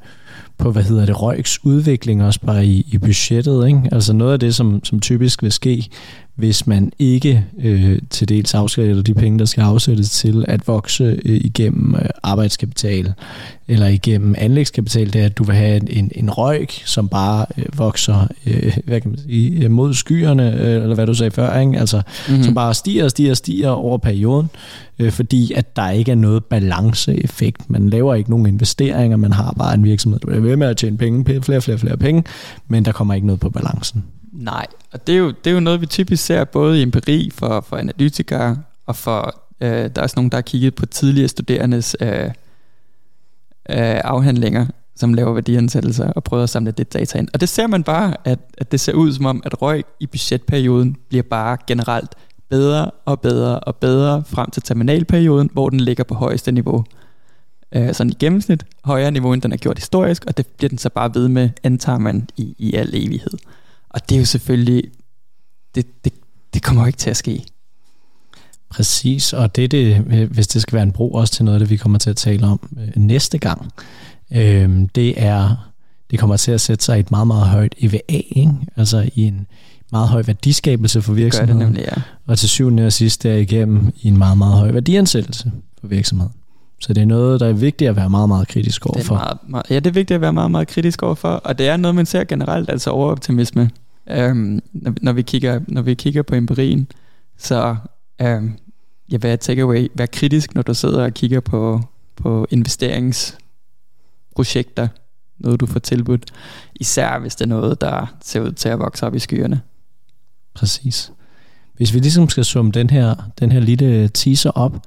på 0.57 0.71
hvad 0.71 0.83
hedder 0.83 1.05
det, 1.05 1.21
røgs 1.21 1.65
udvikling 1.65 2.23
også 2.23 2.39
bare 2.39 2.65
i, 2.65 2.87
i 2.91 2.97
budgettet. 2.97 3.67
Ikke? 3.67 3.81
Altså 3.91 4.13
noget 4.13 4.33
af 4.33 4.39
det, 4.39 4.55
som, 4.55 4.83
som 4.83 4.99
typisk 4.99 5.43
vil 5.43 5.51
ske, 5.51 5.89
hvis 6.37 6.67
man 6.67 6.91
ikke 6.99 7.45
øh, 7.63 7.99
til 8.09 8.29
dels 8.29 8.53
afsætter 8.53 9.01
de 9.01 9.13
penge, 9.13 9.39
der 9.39 9.45
skal 9.45 9.61
afsættes 9.61 10.11
til 10.11 10.45
at 10.47 10.67
vokse 10.67 11.03
øh, 11.03 11.41
igennem 11.43 11.95
øh, 11.95 12.09
arbejdskapital 12.23 13.13
eller 13.67 13.87
igennem 13.87 14.35
anlægskapital, 14.37 15.13
det 15.13 15.21
er, 15.21 15.25
at 15.25 15.37
du 15.37 15.43
vil 15.43 15.55
have 15.55 15.91
en, 15.91 16.11
en 16.15 16.29
røg, 16.29 16.67
som 16.69 17.09
bare 17.09 17.45
øh, 17.57 17.65
vokser 17.77 18.27
øh, 18.45 18.77
hvad 18.85 19.01
kan 19.01 19.11
man 19.11 19.19
sige, 19.19 19.63
øh, 19.63 19.71
mod 19.71 19.93
skyerne, 19.93 20.61
øh, 20.61 20.81
eller 20.81 20.95
hvad 20.95 21.07
du 21.07 21.13
sagde 21.13 21.31
før, 21.31 21.59
ikke? 21.59 21.79
Altså, 21.79 22.01
mm-hmm. 22.27 22.43
som 22.43 22.53
bare 22.53 22.73
stiger 22.73 23.03
og 23.03 23.11
stiger 23.11 23.31
og 23.31 23.37
stiger 23.37 23.69
over 23.69 23.97
perioden, 23.97 24.49
øh, 24.99 25.11
fordi 25.11 25.53
at 25.53 25.75
der 25.75 25.89
ikke 25.89 26.11
er 26.11 26.15
noget 26.15 26.45
balanceeffekt. 26.45 27.69
Man 27.69 27.89
laver 27.89 28.15
ikke 28.15 28.29
nogen 28.29 28.45
investeringer, 28.45 29.17
man 29.17 29.31
har 29.31 29.55
bare 29.57 29.73
en 29.73 29.83
virksomhed, 29.83 30.19
der 30.19 30.27
bliver 30.27 30.41
ved 30.41 30.55
med 30.55 30.67
at 30.67 30.77
tjene 30.77 30.97
penge, 30.97 31.41
flere, 31.41 31.61
flere, 31.61 31.77
flere 31.77 31.97
penge, 31.97 32.23
men 32.67 32.85
der 32.85 32.91
kommer 32.91 33.13
ikke 33.13 33.27
noget 33.27 33.39
på 33.39 33.49
balancen. 33.49 34.03
Nej, 34.37 34.67
og 34.91 35.07
det 35.07 35.15
er, 35.15 35.19
jo, 35.19 35.27
det 35.27 35.49
er 35.49 35.53
jo 35.53 35.59
noget, 35.59 35.81
vi 35.81 35.85
typisk 35.85 36.25
ser 36.25 36.43
både 36.43 36.79
i 36.79 36.81
empiri 36.81 37.29
for, 37.33 37.61
for 37.61 37.77
analytikere, 37.77 38.57
og 38.85 38.95
for, 38.95 39.41
øh, 39.61 39.69
der 39.69 39.91
er 39.95 40.01
også 40.01 40.13
nogen, 40.15 40.31
der 40.31 40.37
har 40.37 40.41
kigget 40.41 40.75
på 40.75 40.85
tidligere 40.85 41.27
studerendes 41.27 41.95
øh, 42.01 42.25
øh, 42.25 42.31
afhandlinger, 44.03 44.65
som 44.95 45.13
laver 45.13 45.33
værdiansættelser 45.33 46.11
og 46.11 46.23
prøver 46.23 46.43
at 46.43 46.49
samle 46.49 46.71
det 46.71 46.93
data 46.93 47.17
ind. 47.19 47.27
Og 47.33 47.41
det 47.41 47.49
ser 47.49 47.67
man 47.67 47.83
bare, 47.83 48.15
at, 48.25 48.39
at 48.57 48.71
det 48.71 48.79
ser 48.79 48.93
ud 48.93 49.13
som 49.13 49.25
om, 49.25 49.41
at 49.45 49.61
røg 49.61 49.83
i 49.99 50.05
budgetperioden 50.07 50.95
bliver 51.09 51.23
bare 51.23 51.57
generelt 51.67 52.15
bedre 52.49 52.91
og 53.05 53.21
bedre 53.21 53.59
og 53.59 53.75
bedre 53.75 54.23
frem 54.27 54.49
til 54.49 54.63
terminalperioden, 54.63 55.49
hvor 55.53 55.69
den 55.69 55.79
ligger 55.79 56.03
på 56.03 56.15
højeste 56.15 56.51
niveau. 56.51 56.85
Øh, 57.71 57.93
sådan 57.93 58.09
i 58.09 58.15
gennemsnit 58.19 58.65
højere 58.83 59.11
niveau, 59.11 59.33
end 59.33 59.41
den 59.41 59.51
er 59.51 59.57
gjort 59.57 59.77
historisk, 59.77 60.25
og 60.25 60.37
det 60.37 60.47
bliver 60.47 60.69
den 60.69 60.77
så 60.77 60.89
bare 60.89 61.15
ved 61.15 61.27
med, 61.27 61.49
antager 61.63 61.99
man 61.99 62.29
i, 62.37 62.55
i 62.57 62.73
al 62.73 62.89
evighed. 62.93 63.37
Og 63.89 64.09
det 64.09 64.15
er 64.15 64.19
jo 64.19 64.25
selvfølgelig, 64.25 64.83
det, 65.75 65.85
det, 66.05 66.13
det 66.53 66.63
kommer 66.63 66.81
jo 66.81 66.87
ikke 66.87 66.97
til 66.97 67.09
at 67.09 67.17
ske. 67.17 67.45
Præcis, 68.69 69.33
og 69.33 69.55
det, 69.55 69.71
det, 69.71 69.97
hvis 70.27 70.47
det 70.47 70.61
skal 70.61 70.75
være 70.75 70.83
en 70.83 70.91
bro 70.91 71.11
også 71.11 71.33
til 71.33 71.45
noget 71.45 71.55
af 71.55 71.59
det, 71.59 71.69
vi 71.69 71.77
kommer 71.77 71.99
til 71.99 72.09
at 72.09 72.15
tale 72.15 72.47
om 72.47 72.69
øh, 72.79 73.03
næste 73.03 73.37
gang, 73.37 73.71
øh, 74.31 74.87
det 74.95 75.23
er, 75.23 75.71
det 76.11 76.19
kommer 76.19 76.37
til 76.37 76.51
at 76.51 76.61
sætte 76.61 76.85
sig 76.85 76.97
i 76.97 76.99
et 76.99 77.11
meget, 77.11 77.27
meget 77.27 77.47
højt 77.47 77.75
EVA, 77.77 77.99
ikke? 78.09 78.51
altså 78.75 79.09
i 79.15 79.23
en 79.23 79.47
meget 79.91 80.07
høj 80.07 80.23
værdiskabelse 80.27 81.01
for 81.01 81.13
virksomheden. 81.13 81.59
Det 81.59 81.67
nemlig, 81.67 81.83
ja. 81.83 82.01
Og 82.27 82.37
til 82.37 82.49
syvende 82.49 82.85
og 82.85 82.93
sidst 82.93 83.23
derigennem 83.23 83.93
i 84.01 84.07
en 84.07 84.17
meget, 84.17 84.37
meget 84.37 84.53
høj 84.53 84.71
værdiansættelse 84.71 85.51
for 85.81 85.87
virksomheden. 85.87 86.33
Så 86.79 86.93
det 86.93 87.01
er 87.01 87.05
noget, 87.05 87.39
der 87.39 87.47
er 87.47 87.53
vigtigt 87.53 87.89
at 87.89 87.95
være 87.95 88.09
meget, 88.09 88.29
meget 88.29 88.47
kritisk 88.47 88.85
overfor. 88.85 89.15
Det 89.15 89.21
er 89.21 89.25
meget, 89.25 89.37
meget, 89.47 89.65
ja, 89.69 89.75
det 89.75 89.87
er 89.87 89.93
vigtigt 89.93 90.15
at 90.15 90.21
være 90.21 90.33
meget, 90.33 90.51
meget 90.51 90.67
kritisk 90.67 91.03
overfor, 91.03 91.29
og 91.29 91.57
det 91.57 91.67
er 91.67 91.77
noget, 91.77 91.95
man 91.95 92.05
ser 92.05 92.23
generelt, 92.23 92.69
altså 92.69 92.89
overoptimisme. 92.89 93.69
Øhm, 94.09 94.61
når, 94.73 94.93
når, 95.01 95.13
vi 95.13 95.21
kigger, 95.21 95.59
når 95.67 95.81
vi 95.81 95.93
kigger 95.93 96.21
på 96.21 96.35
empirien, 96.35 96.87
så 97.37 97.75
øhm, 98.21 98.53
ja, 99.11 99.17
hvad 99.17 99.31
er 99.31 99.35
takeaway? 99.35 99.87
Vær 99.95 100.05
kritisk, 100.05 100.55
når 100.55 100.61
du 100.61 100.73
sidder 100.73 101.03
og 101.03 101.13
kigger 101.13 101.39
på, 101.39 101.81
på 102.15 102.47
investeringsprojekter, 102.49 104.87
noget 105.39 105.59
du 105.59 105.65
får 105.65 105.79
tilbudt, 105.79 106.31
især 106.75 107.19
hvis 107.19 107.35
det 107.35 107.45
er 107.45 107.49
noget, 107.49 107.81
der 107.81 108.15
ser 108.21 108.41
ud 108.41 108.51
til 108.51 108.69
at 108.69 108.79
vokse 108.79 109.05
op 109.05 109.15
i 109.15 109.19
skyerne. 109.19 109.61
Præcis. 110.53 111.11
Hvis 111.73 111.93
vi 111.93 111.99
ligesom 111.99 112.29
skal 112.29 112.45
summe 112.45 112.71
den 112.71 112.89
her, 112.89 113.15
den 113.39 113.51
her 113.51 113.59
lille 113.59 114.07
teaser 114.07 114.51
op, 114.51 114.77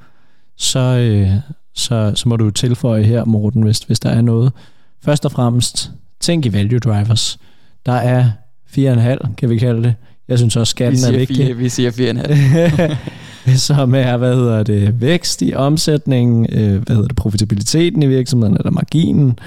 så, 0.56 0.78
øh, 0.78 1.30
så, 1.74 2.12
så 2.14 2.28
må 2.28 2.36
du 2.36 2.50
tilføje 2.50 3.02
her, 3.02 3.24
Morten, 3.24 3.62
hvis, 3.62 3.78
hvis 3.78 4.00
der 4.00 4.10
er 4.10 4.20
noget. 4.20 4.52
Først 5.02 5.24
og 5.24 5.32
fremmest, 5.32 5.90
tænk 6.20 6.46
i 6.46 6.52
value 6.52 6.78
drivers. 6.78 7.38
Der 7.86 7.92
er 7.92 8.30
4,5, 8.76 9.34
kan 9.34 9.50
vi 9.50 9.58
kalde 9.58 9.82
det. 9.82 9.94
Jeg 10.28 10.38
synes 10.38 10.56
også, 10.56 10.70
skatten 10.70 11.04
er 11.14 11.18
vigtig. 11.18 11.36
4, 11.36 11.54
vi 11.54 11.68
siger 11.68 11.90
4,5. 11.90 12.96
Som 13.56 13.94
er, 13.94 14.16
hvad 14.16 14.34
hedder 14.34 14.62
det, 14.62 15.00
vækst 15.00 15.42
i 15.42 15.54
omsætningen, 15.54 16.46
øh, 16.52 16.82
hvad 16.82 16.96
hedder 16.96 17.08
det, 17.08 17.16
profitabiliteten 17.16 18.02
i 18.02 18.06
virksomheden, 18.06 18.56
eller 18.56 18.70
marginen, 18.70 19.38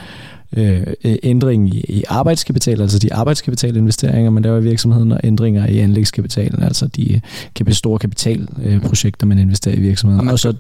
øh, 0.58 0.82
ændring 1.24 1.76
i, 1.76 1.80
i 1.80 2.04
arbejdskapital, 2.08 2.82
altså 2.82 3.00
de 3.00 3.14
arbejdskapitalinvesteringer, 3.14 4.32
man 4.32 4.44
laver 4.44 4.58
i 4.58 4.64
virksomheden, 4.64 5.12
og 5.12 5.20
ændringer 5.24 5.68
i 5.68 5.80
anlægskapitalen, 5.80 6.64
altså 6.64 6.88
de 6.88 7.22
store 7.72 8.00
kapitalprojekter, 8.00 9.26
man 9.26 9.40
investerer 9.40 9.76
i 9.76 9.80
virksomheden. 9.80 10.28
Og 10.28 10.40
så, 10.40 10.54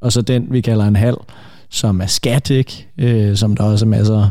og 0.00 0.12
så 0.12 0.22
den, 0.22 0.46
vi 0.50 0.60
kalder 0.60 0.84
en 0.84 0.96
halv, 0.96 1.16
som 1.70 2.00
er 2.00 2.06
skat, 2.06 2.50
ikke? 2.50 2.88
Øh, 2.98 3.36
som 3.36 3.56
der 3.56 3.64
også 3.64 3.84
er 3.84 3.88
masser 3.88 4.30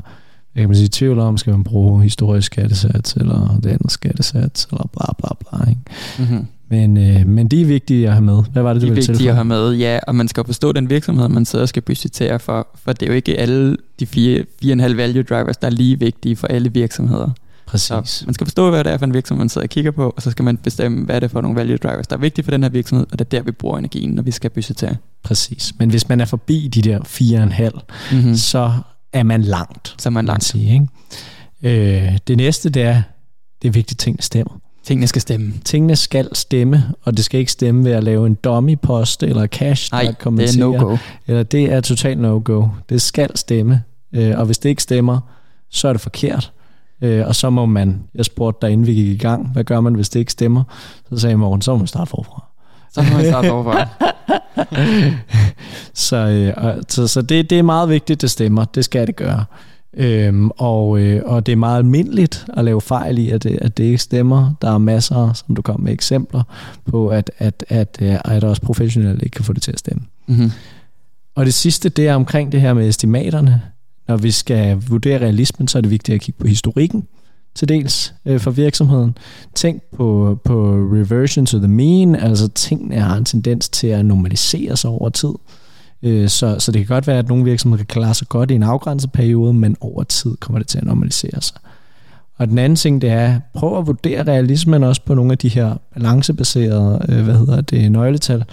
kan 0.61 0.69
man 0.69 0.75
sige, 0.75 0.89
tvivl 0.91 1.19
om, 1.19 1.37
skal 1.37 1.51
man 1.51 1.63
bruge 1.63 2.03
historisk 2.03 2.45
skattesats, 2.45 3.13
eller 3.13 3.59
den 3.63 3.89
skattesats, 3.89 4.67
eller 4.71 4.89
bla 4.93 5.13
bla 5.17 5.29
bla. 5.39 5.69
Ikke? 5.69 5.81
Mm-hmm. 6.19 6.47
Men, 6.69 6.97
øh, 6.97 7.27
men 7.27 7.47
de 7.47 7.61
er 7.61 7.65
vigtige 7.65 8.07
at 8.07 8.13
have 8.13 8.23
med. 8.23 8.43
Hvad 8.51 8.63
var 8.63 8.73
det, 8.73 8.81
du 8.81 8.87
de 8.87 8.91
ville 8.91 9.03
tilføje? 9.03 9.07
De 9.07 9.11
er 9.11 9.13
vigtige 9.13 9.29
at 9.29 9.35
have 9.35 9.45
med, 9.45 9.73
ja. 9.73 9.99
Og 10.07 10.15
man 10.15 10.27
skal 10.27 10.43
forstå 10.45 10.71
den 10.71 10.89
virksomhed, 10.89 11.29
man 11.29 11.45
sidder 11.45 11.63
og 11.63 11.69
skal 11.69 11.81
budgettere 11.81 12.39
for. 12.39 12.67
For 12.75 12.93
det 12.93 13.03
er 13.03 13.07
jo 13.07 13.13
ikke 13.13 13.37
alle 13.37 13.77
de 13.99 14.05
fire, 14.05 14.43
fire 14.61 14.71
og 14.71 14.73
en 14.73 14.79
halv 14.79 14.97
value 14.97 15.23
drivers, 15.23 15.57
der 15.57 15.67
er 15.67 15.71
lige 15.71 15.99
vigtige 15.99 16.35
for 16.35 16.47
alle 16.47 16.73
virksomheder. 16.73 17.29
Præcis. 17.67 18.09
Så 18.09 18.25
man 18.25 18.33
skal 18.33 18.45
forstå, 18.45 18.69
hvad 18.69 18.83
det 18.83 18.93
er 18.93 18.97
for 18.97 19.05
en 19.05 19.13
virksomhed, 19.13 19.39
man 19.39 19.49
sidder 19.49 19.65
og 19.65 19.69
kigger 19.69 19.91
på, 19.91 20.13
og 20.15 20.21
så 20.21 20.31
skal 20.31 20.45
man 20.45 20.57
bestemme, 20.57 21.05
hvad 21.05 21.15
er 21.15 21.19
det 21.19 21.31
for 21.31 21.41
nogle 21.41 21.55
value 21.55 21.77
drivers, 21.77 22.07
der 22.07 22.15
er 22.15 22.19
vigtige 22.19 22.43
for 22.45 22.51
den 22.51 22.63
her 22.63 22.69
virksomhed, 22.69 23.07
og 23.11 23.19
det 23.19 23.25
er 23.25 23.29
der, 23.29 23.41
vi 23.41 23.51
bruger 23.51 23.77
energien, 23.77 24.09
når 24.09 24.23
vi 24.23 24.31
skal 24.31 24.49
budgettere. 24.49 24.95
Præcis. 25.23 25.73
Men 25.79 25.89
hvis 25.89 26.09
man 26.09 26.21
er 26.21 26.25
forbi 26.25 26.67
de 26.67 26.81
der 26.81 26.99
fire 27.03 27.37
og 27.37 27.43
en 27.43 27.51
halv, 27.51 27.79
mm-hmm. 28.11 28.35
så 28.35 28.71
er 29.13 29.23
man 29.23 29.41
langt. 29.41 29.95
Så 29.97 30.09
er 30.09 30.11
man 30.11 30.25
langt. 30.25 30.43
Sige, 30.43 30.73
ikke? 30.73 32.07
Øh, 32.07 32.17
det 32.27 32.37
næste, 32.37 32.69
det 32.69 32.83
er, 32.83 33.01
det 33.61 33.67
er 33.67 33.71
vigtigt, 33.71 33.97
at 33.97 34.03
tingene 34.03 34.21
stemmer. 34.21 34.59
Tingene 34.83 35.07
skal 35.07 35.21
stemme. 35.21 35.53
Tingene 35.65 35.95
skal 35.95 36.29
stemme, 36.33 36.83
og 37.03 37.17
det 37.17 37.25
skal 37.25 37.39
ikke 37.39 37.51
stemme 37.51 37.85
ved 37.85 37.91
at 37.91 38.03
lave 38.03 38.27
en 38.27 38.35
dummy-post 38.35 39.23
eller 39.23 39.47
cash, 39.47 39.91
Nej, 39.91 40.03
der 40.03 40.11
kommenterer. 40.11 40.67
det 40.67 40.75
er 40.75 40.81
no-go. 40.81 40.97
Eller 41.27 41.43
det 41.43 41.73
er 41.73 41.81
totalt 41.81 42.19
no-go. 42.19 42.67
Det 42.89 43.01
skal 43.01 43.37
stemme, 43.37 43.83
øh, 44.13 44.39
og 44.39 44.45
hvis 44.45 44.57
det 44.57 44.69
ikke 44.69 44.83
stemmer, 44.83 45.19
så 45.69 45.87
er 45.87 45.93
det 45.93 46.01
forkert. 46.01 46.51
Øh, 47.01 47.27
og 47.27 47.35
så 47.35 47.49
må 47.49 47.65
man, 47.65 48.03
jeg 48.15 48.25
spurgte 48.25 48.67
dig 48.67 48.73
inden 48.73 48.87
vi 48.87 48.93
gik 48.93 49.07
i 49.07 49.17
gang, 49.17 49.47
hvad 49.47 49.63
gør 49.63 49.81
man, 49.81 49.95
hvis 49.95 50.09
det 50.09 50.19
ikke 50.19 50.31
stemmer? 50.31 50.63
Så 51.09 51.19
sagde 51.19 51.37
Morgen, 51.37 51.61
så 51.61 51.71
må 51.71 51.77
man 51.77 51.87
starte 51.87 52.09
forfra. 52.09 52.45
Så 52.93 53.01
må 53.01 53.17
man 53.17 53.25
starte 53.25 53.47
forfra. 53.47 53.87
så 55.93 56.17
øh, 56.17 56.83
så, 56.87 57.07
så 57.07 57.21
det, 57.21 57.49
det 57.49 57.59
er 57.59 57.63
meget 57.63 57.89
vigtigt, 57.89 58.21
det 58.21 58.31
stemmer. 58.31 58.65
Det 58.65 58.85
skal 58.85 59.07
det 59.07 59.15
gøre. 59.15 59.45
Øhm, 59.93 60.51
og, 60.57 60.99
øh, 60.99 61.21
og 61.25 61.45
det 61.45 61.51
er 61.51 61.55
meget 61.55 61.77
almindeligt 61.77 62.45
at 62.57 62.65
lave 62.65 62.81
fejl 62.81 63.17
i, 63.17 63.29
at 63.29 63.43
det, 63.43 63.59
at 63.61 63.77
det 63.77 63.83
ikke 63.83 63.97
stemmer. 63.97 64.53
Der 64.61 64.71
er 64.71 64.77
masser, 64.77 65.33
som 65.33 65.55
du 65.55 65.61
kom 65.61 65.79
med 65.79 65.93
eksempler 65.93 66.43
på, 66.85 67.07
at, 67.07 67.31
at, 67.37 67.65
at, 67.69 67.97
at, 68.01 68.21
at 68.25 68.43
også 68.43 68.61
professionelle 68.61 69.23
ikke 69.23 69.35
kan 69.35 69.45
få 69.45 69.53
det 69.53 69.61
til 69.61 69.71
at 69.71 69.79
stemme. 69.79 70.03
Mm-hmm. 70.27 70.51
Og 71.35 71.45
det 71.45 71.53
sidste, 71.53 71.89
det 71.89 72.07
er 72.07 72.15
omkring 72.15 72.51
det 72.51 72.61
her 72.61 72.73
med 72.73 72.87
estimaterne. 72.87 73.61
Når 74.07 74.17
vi 74.17 74.31
skal 74.31 74.81
vurdere 74.87 75.19
realismen, 75.19 75.67
så 75.67 75.77
er 75.77 75.81
det 75.81 75.91
vigtigt 75.91 76.15
at 76.15 76.21
kigge 76.21 76.39
på 76.39 76.47
historikken 76.47 77.07
til 77.55 77.69
dels 77.69 78.13
øh, 78.25 78.39
for 78.39 78.51
virksomheden. 78.51 79.17
Tænk 79.55 79.81
på, 79.97 80.39
på 80.43 80.73
reversion 80.73 81.45
to 81.45 81.57
the 81.57 81.67
mean, 81.67 82.15
altså 82.15 82.47
tingene 82.47 82.99
har 82.99 83.17
en 83.17 83.25
tendens 83.25 83.69
til 83.69 83.87
at 83.87 84.05
normalisere 84.05 84.77
sig 84.77 84.89
over 84.89 85.09
tid. 85.09 85.33
Øh, 86.03 86.29
så, 86.29 86.59
så 86.59 86.71
det 86.71 86.87
kan 86.87 86.95
godt 86.95 87.07
være, 87.07 87.19
at 87.19 87.27
nogle 87.27 87.43
virksomheder 87.43 87.83
kan 87.83 88.01
klare 88.01 88.13
sig 88.13 88.27
godt 88.27 88.51
i 88.51 88.55
en 88.55 88.63
afgrænset 88.63 89.11
periode, 89.11 89.53
men 89.53 89.77
over 89.81 90.03
tid 90.03 90.37
kommer 90.37 90.59
det 90.59 90.67
til 90.67 90.77
at 90.77 90.83
normalisere 90.83 91.41
sig. 91.41 91.57
Og 92.37 92.47
den 92.47 92.57
anden 92.57 92.75
ting, 92.75 93.01
det 93.01 93.09
er, 93.09 93.39
prøv 93.53 93.77
at 93.77 93.87
vurdere 93.87 94.23
realismen 94.23 94.83
også 94.83 95.01
på 95.05 95.13
nogle 95.13 95.31
af 95.31 95.37
de 95.37 95.49
her 95.49 95.75
balancebaserede, 95.93 97.05
øh, 97.09 97.23
hvad 97.23 97.35
hedder 97.35 97.61
det, 97.61 97.91
nøgletal. 97.91 98.43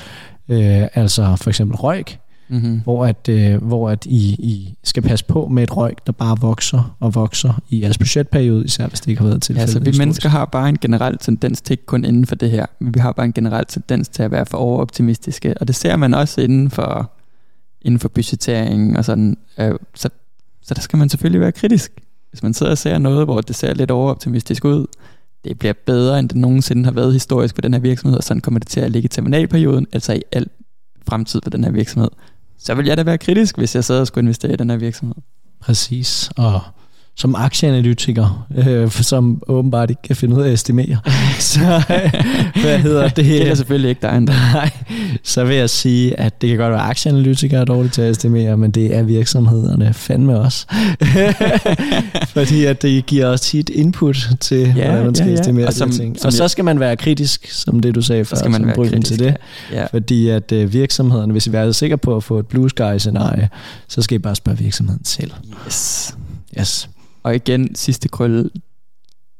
Øh, 0.48 0.82
altså 0.94 1.36
for 1.36 1.50
eksempel 1.50 1.76
røg, 1.76 2.04
mm-hmm. 2.48 2.80
hvor, 2.80 3.06
at, 3.06 3.28
øh, 3.28 3.62
hvor 3.62 3.90
at 3.90 4.06
I, 4.06 4.34
I 4.38 4.74
skal 4.84 5.02
passe 5.02 5.24
på 5.24 5.48
med 5.48 5.62
et 5.62 5.76
røg, 5.76 5.94
der 6.06 6.12
bare 6.12 6.36
vokser 6.40 6.96
og 7.00 7.14
vokser 7.14 7.62
i 7.68 7.82
jeres 7.82 7.98
budgetperiode, 7.98 8.64
især 8.64 8.86
hvis 8.86 9.00
det 9.00 9.08
ikke 9.08 9.22
har 9.22 9.28
været 9.28 9.42
tilfældet. 9.42 9.68
Ja, 9.68 9.72
så 9.72 9.90
vi 9.90 9.98
mennesker 9.98 10.28
har 10.28 10.44
bare 10.44 10.68
en 10.68 10.78
generel 10.78 11.18
tendens 11.18 11.60
til, 11.60 11.72
ikke 11.72 11.86
kun 11.86 12.04
inden 12.04 12.26
for 12.26 12.34
det 12.34 12.50
her, 12.50 12.66
men 12.78 12.94
vi 12.94 13.00
har 13.00 13.12
bare 13.12 13.26
en 13.26 13.32
generel 13.32 13.64
tendens 13.68 14.08
til 14.08 14.22
at 14.22 14.30
være 14.30 14.46
for 14.46 14.58
overoptimistiske, 14.58 15.54
og 15.60 15.68
det 15.68 15.76
ser 15.76 15.96
man 15.96 16.14
også 16.14 16.40
inden 16.40 16.70
for 16.70 17.10
inden 17.84 17.98
for 17.98 18.08
budgettering 18.08 18.98
og 18.98 19.04
sådan. 19.04 19.36
Øh, 19.58 19.74
så, 19.94 20.08
så 20.62 20.74
der 20.74 20.80
skal 20.80 20.96
man 20.96 21.08
selvfølgelig 21.08 21.40
være 21.40 21.52
kritisk. 21.52 21.92
Hvis 22.30 22.42
man 22.42 22.54
sidder 22.54 22.72
og 22.72 22.78
ser 22.78 22.98
noget, 22.98 23.26
hvor 23.26 23.40
det 23.40 23.56
ser 23.56 23.74
lidt 23.74 23.90
overoptimistisk 23.90 24.64
ud, 24.64 24.86
det 25.44 25.58
bliver 25.58 25.74
bedre, 25.86 26.18
end 26.18 26.28
det 26.28 26.36
nogensinde 26.36 26.84
har 26.84 26.92
været 26.92 27.12
historisk 27.12 27.54
for 27.54 27.62
den 27.62 27.74
her 27.74 27.80
virksomhed, 27.80 28.18
og 28.18 28.24
sådan 28.24 28.40
kommer 28.40 28.60
det 28.60 28.68
til 28.68 28.80
at 28.80 28.90
ligge 28.90 29.06
i 29.06 29.08
terminalperioden, 29.08 29.86
altså 29.92 30.12
i 30.12 30.22
al 30.32 30.46
fremtid 31.08 31.40
for 31.42 31.50
den 31.50 31.64
her 31.64 31.70
virksomhed. 31.70 32.10
Så 32.58 32.74
vil 32.74 32.86
jeg 32.86 32.96
da 32.96 33.02
være 33.02 33.18
kritisk, 33.18 33.58
hvis 33.58 33.74
jeg 33.74 33.84
sad 33.84 34.00
og 34.00 34.06
skulle 34.06 34.22
investere 34.22 34.52
i 34.52 34.56
den 34.56 34.70
her 34.70 34.76
virksomhed. 34.76 35.14
Præcis, 35.60 36.30
og 36.36 36.60
som 37.16 37.34
aktieanalytiker, 37.34 38.46
øh, 38.56 38.90
som 38.90 39.42
åbenbart 39.48 39.90
ikke 39.90 40.02
kan 40.02 40.16
finde 40.16 40.36
ud 40.36 40.42
af 40.42 40.46
at 40.46 40.52
estimere. 40.52 40.98
så 41.38 41.82
øh, 41.90 42.12
hvad 42.62 42.78
hedder 42.78 43.08
det? 43.08 43.16
Det 43.16 43.48
er 43.48 43.54
selvfølgelig 43.54 43.88
ikke 43.88 44.02
dig 44.02 44.20
Nej, 44.20 44.70
så 45.22 45.44
vil 45.44 45.56
jeg 45.56 45.70
sige, 45.70 46.20
at 46.20 46.42
det 46.42 46.48
kan 46.48 46.58
godt 46.58 46.72
være, 46.72 46.82
at 46.82 46.90
aktieanalytikere 46.90 47.60
er 47.60 47.64
dårlige 47.64 47.90
til 47.90 48.02
at 48.02 48.10
estimere, 48.10 48.56
men 48.56 48.70
det 48.70 48.96
er 48.96 49.02
virksomhederne 49.02 49.94
fandme 49.94 50.40
også. 50.40 50.66
Fordi 52.34 52.64
at 52.64 52.82
det 52.82 53.06
giver 53.06 53.26
os 53.26 53.40
tit 53.40 53.68
input 53.68 54.16
til, 54.40 54.58
ja, 54.58 54.72
hvordan 54.72 55.04
man 55.04 55.14
skal 55.14 55.26
ja, 55.26 55.32
ja. 55.34 55.40
estimere 55.40 55.66
og, 55.66 55.72
som, 55.72 55.90
ting. 55.90 56.18
Som 56.20 56.26
og 56.26 56.32
så 56.32 56.48
skal 56.48 56.64
man 56.64 56.80
være 56.80 56.96
kritisk, 56.96 57.50
som 57.50 57.80
det 57.80 57.94
du 57.94 58.02
sagde 58.02 58.24
før, 58.24 58.36
skal 58.36 58.50
man 58.50 58.66
være 58.66 58.74
kritisk, 58.74 59.06
til 59.06 59.18
det. 59.18 59.36
Ja. 59.72 59.86
Fordi 59.86 60.28
at 60.28 60.52
øh, 60.52 60.72
virksomhederne, 60.72 61.32
hvis 61.32 61.46
I 61.46 61.50
er 61.50 61.72
sikre 61.72 61.98
på 61.98 62.16
at 62.16 62.24
få 62.24 62.38
et 62.38 62.46
blue 62.46 62.70
sky 62.70 62.98
scenarie, 62.98 63.48
så 63.88 64.02
skal 64.02 64.14
I 64.14 64.18
bare 64.18 64.34
spørge 64.34 64.58
virksomheden 64.58 65.04
selv. 65.04 65.30
Yes. 65.66 66.14
Yes. 66.58 66.88
Og 67.24 67.34
igen, 67.34 67.74
sidste 67.74 68.08
krølle, 68.08 68.50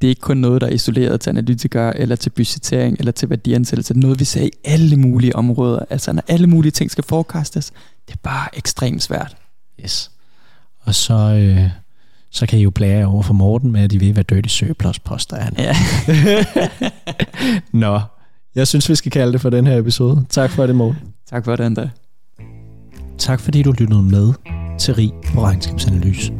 det 0.01 0.07
er 0.07 0.09
ikke 0.09 0.21
kun 0.21 0.37
noget, 0.37 0.61
der 0.61 0.67
er 0.67 0.71
isoleret 0.71 1.21
til 1.21 1.29
analytikere, 1.29 1.99
eller 1.99 2.15
til 2.15 2.29
budgettering, 2.29 2.95
eller 2.99 3.11
til 3.11 3.29
værdiansættelse. 3.29 3.93
Det 3.93 3.99
er 3.99 4.01
noget, 4.01 4.19
vi 4.19 4.25
ser 4.25 4.43
i 4.43 4.51
alle 4.63 4.97
mulige 4.97 5.35
områder. 5.35 5.79
Altså, 5.89 6.13
når 6.13 6.23
alle 6.27 6.47
mulige 6.47 6.71
ting 6.71 6.91
skal 6.91 7.03
forecastes, 7.03 7.73
det 8.07 8.13
er 8.13 8.19
bare 8.23 8.47
ekstremt 8.57 9.03
svært. 9.03 9.37
Yes. 9.83 10.11
Og 10.81 10.95
så, 10.95 11.13
øh, 11.13 11.69
så 12.31 12.45
kan 12.45 12.59
I 12.59 12.61
jo 12.61 12.69
blære 12.69 13.05
over 13.05 13.23
for 13.23 13.33
Morten 13.33 13.71
med, 13.71 13.81
at 13.81 13.91
de 13.91 13.99
vil 13.99 14.15
være 14.15 14.25
dirty 14.29 14.49
surplus 14.49 14.99
poster. 14.99 15.49
Ja. 15.57 15.75
Nå, 17.85 17.99
jeg 18.55 18.67
synes, 18.67 18.89
vi 18.89 18.95
skal 18.95 19.11
kalde 19.11 19.33
det 19.33 19.41
for 19.41 19.49
den 19.49 19.67
her 19.67 19.77
episode. 19.77 20.25
Tak 20.29 20.51
for 20.51 20.67
det, 20.67 20.75
Morten. 20.75 21.01
Tak 21.29 21.45
for 21.45 21.55
det, 21.55 21.75
André. 21.75 21.87
Tak 23.17 23.39
fordi 23.39 23.63
du 23.63 23.71
lyttede 23.71 24.03
med 24.03 24.33
til 24.79 24.95
Rig 24.95 25.11
på 25.33 25.41
Regnskabsanalyse. 25.41 26.33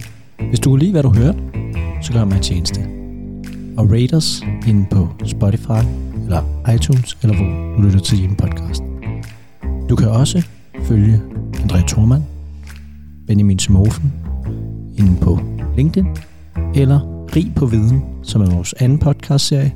Hvis 0.56 0.60
du 0.60 0.70
kunne 0.70 0.80
lide, 0.80 0.92
hvad 0.92 1.04
du 1.04 1.10
hørte, 1.10 1.40
så 2.02 2.14
gør 2.14 2.26
mig 2.26 2.36
en 2.36 2.42
tjeneste. 2.42 2.82
Og 3.78 3.92
rate 3.92 4.14
os 4.14 4.44
inde 4.68 4.86
på 4.92 5.10
Spotify, 5.26 5.86
eller 6.24 6.70
iTunes, 6.76 7.18
eller 7.22 7.36
hvor 7.36 7.76
du 7.78 7.82
lytter 7.82 8.00
til 8.00 8.18
din 8.18 8.36
podcast. 8.36 8.84
Du 9.90 9.96
kan 9.96 10.10
også 10.10 10.48
følge 10.84 11.22
André 11.54 11.88
Thormand, 11.88 12.24
Benjamin 13.28 13.60
Simofen, 13.60 14.14
inde 14.98 15.20
på 15.22 15.40
LinkedIn, 15.78 16.08
eller 16.76 17.26
Rig 17.36 17.52
på 17.56 17.66
Viden, 17.66 18.02
som 18.24 18.42
er 18.42 18.50
vores 18.56 18.74
anden 18.74 19.00
podcastserie, 19.00 19.74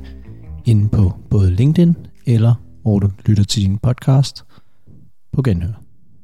inde 0.64 0.88
på 0.88 1.12
både 1.30 1.50
LinkedIn, 1.50 1.96
eller 2.26 2.54
hvor 2.82 2.98
du 2.98 3.10
lytter 3.26 3.44
til 3.44 3.62
din 3.62 3.78
podcast 3.78 4.44
på 5.32 5.42
genhør. 5.42 5.79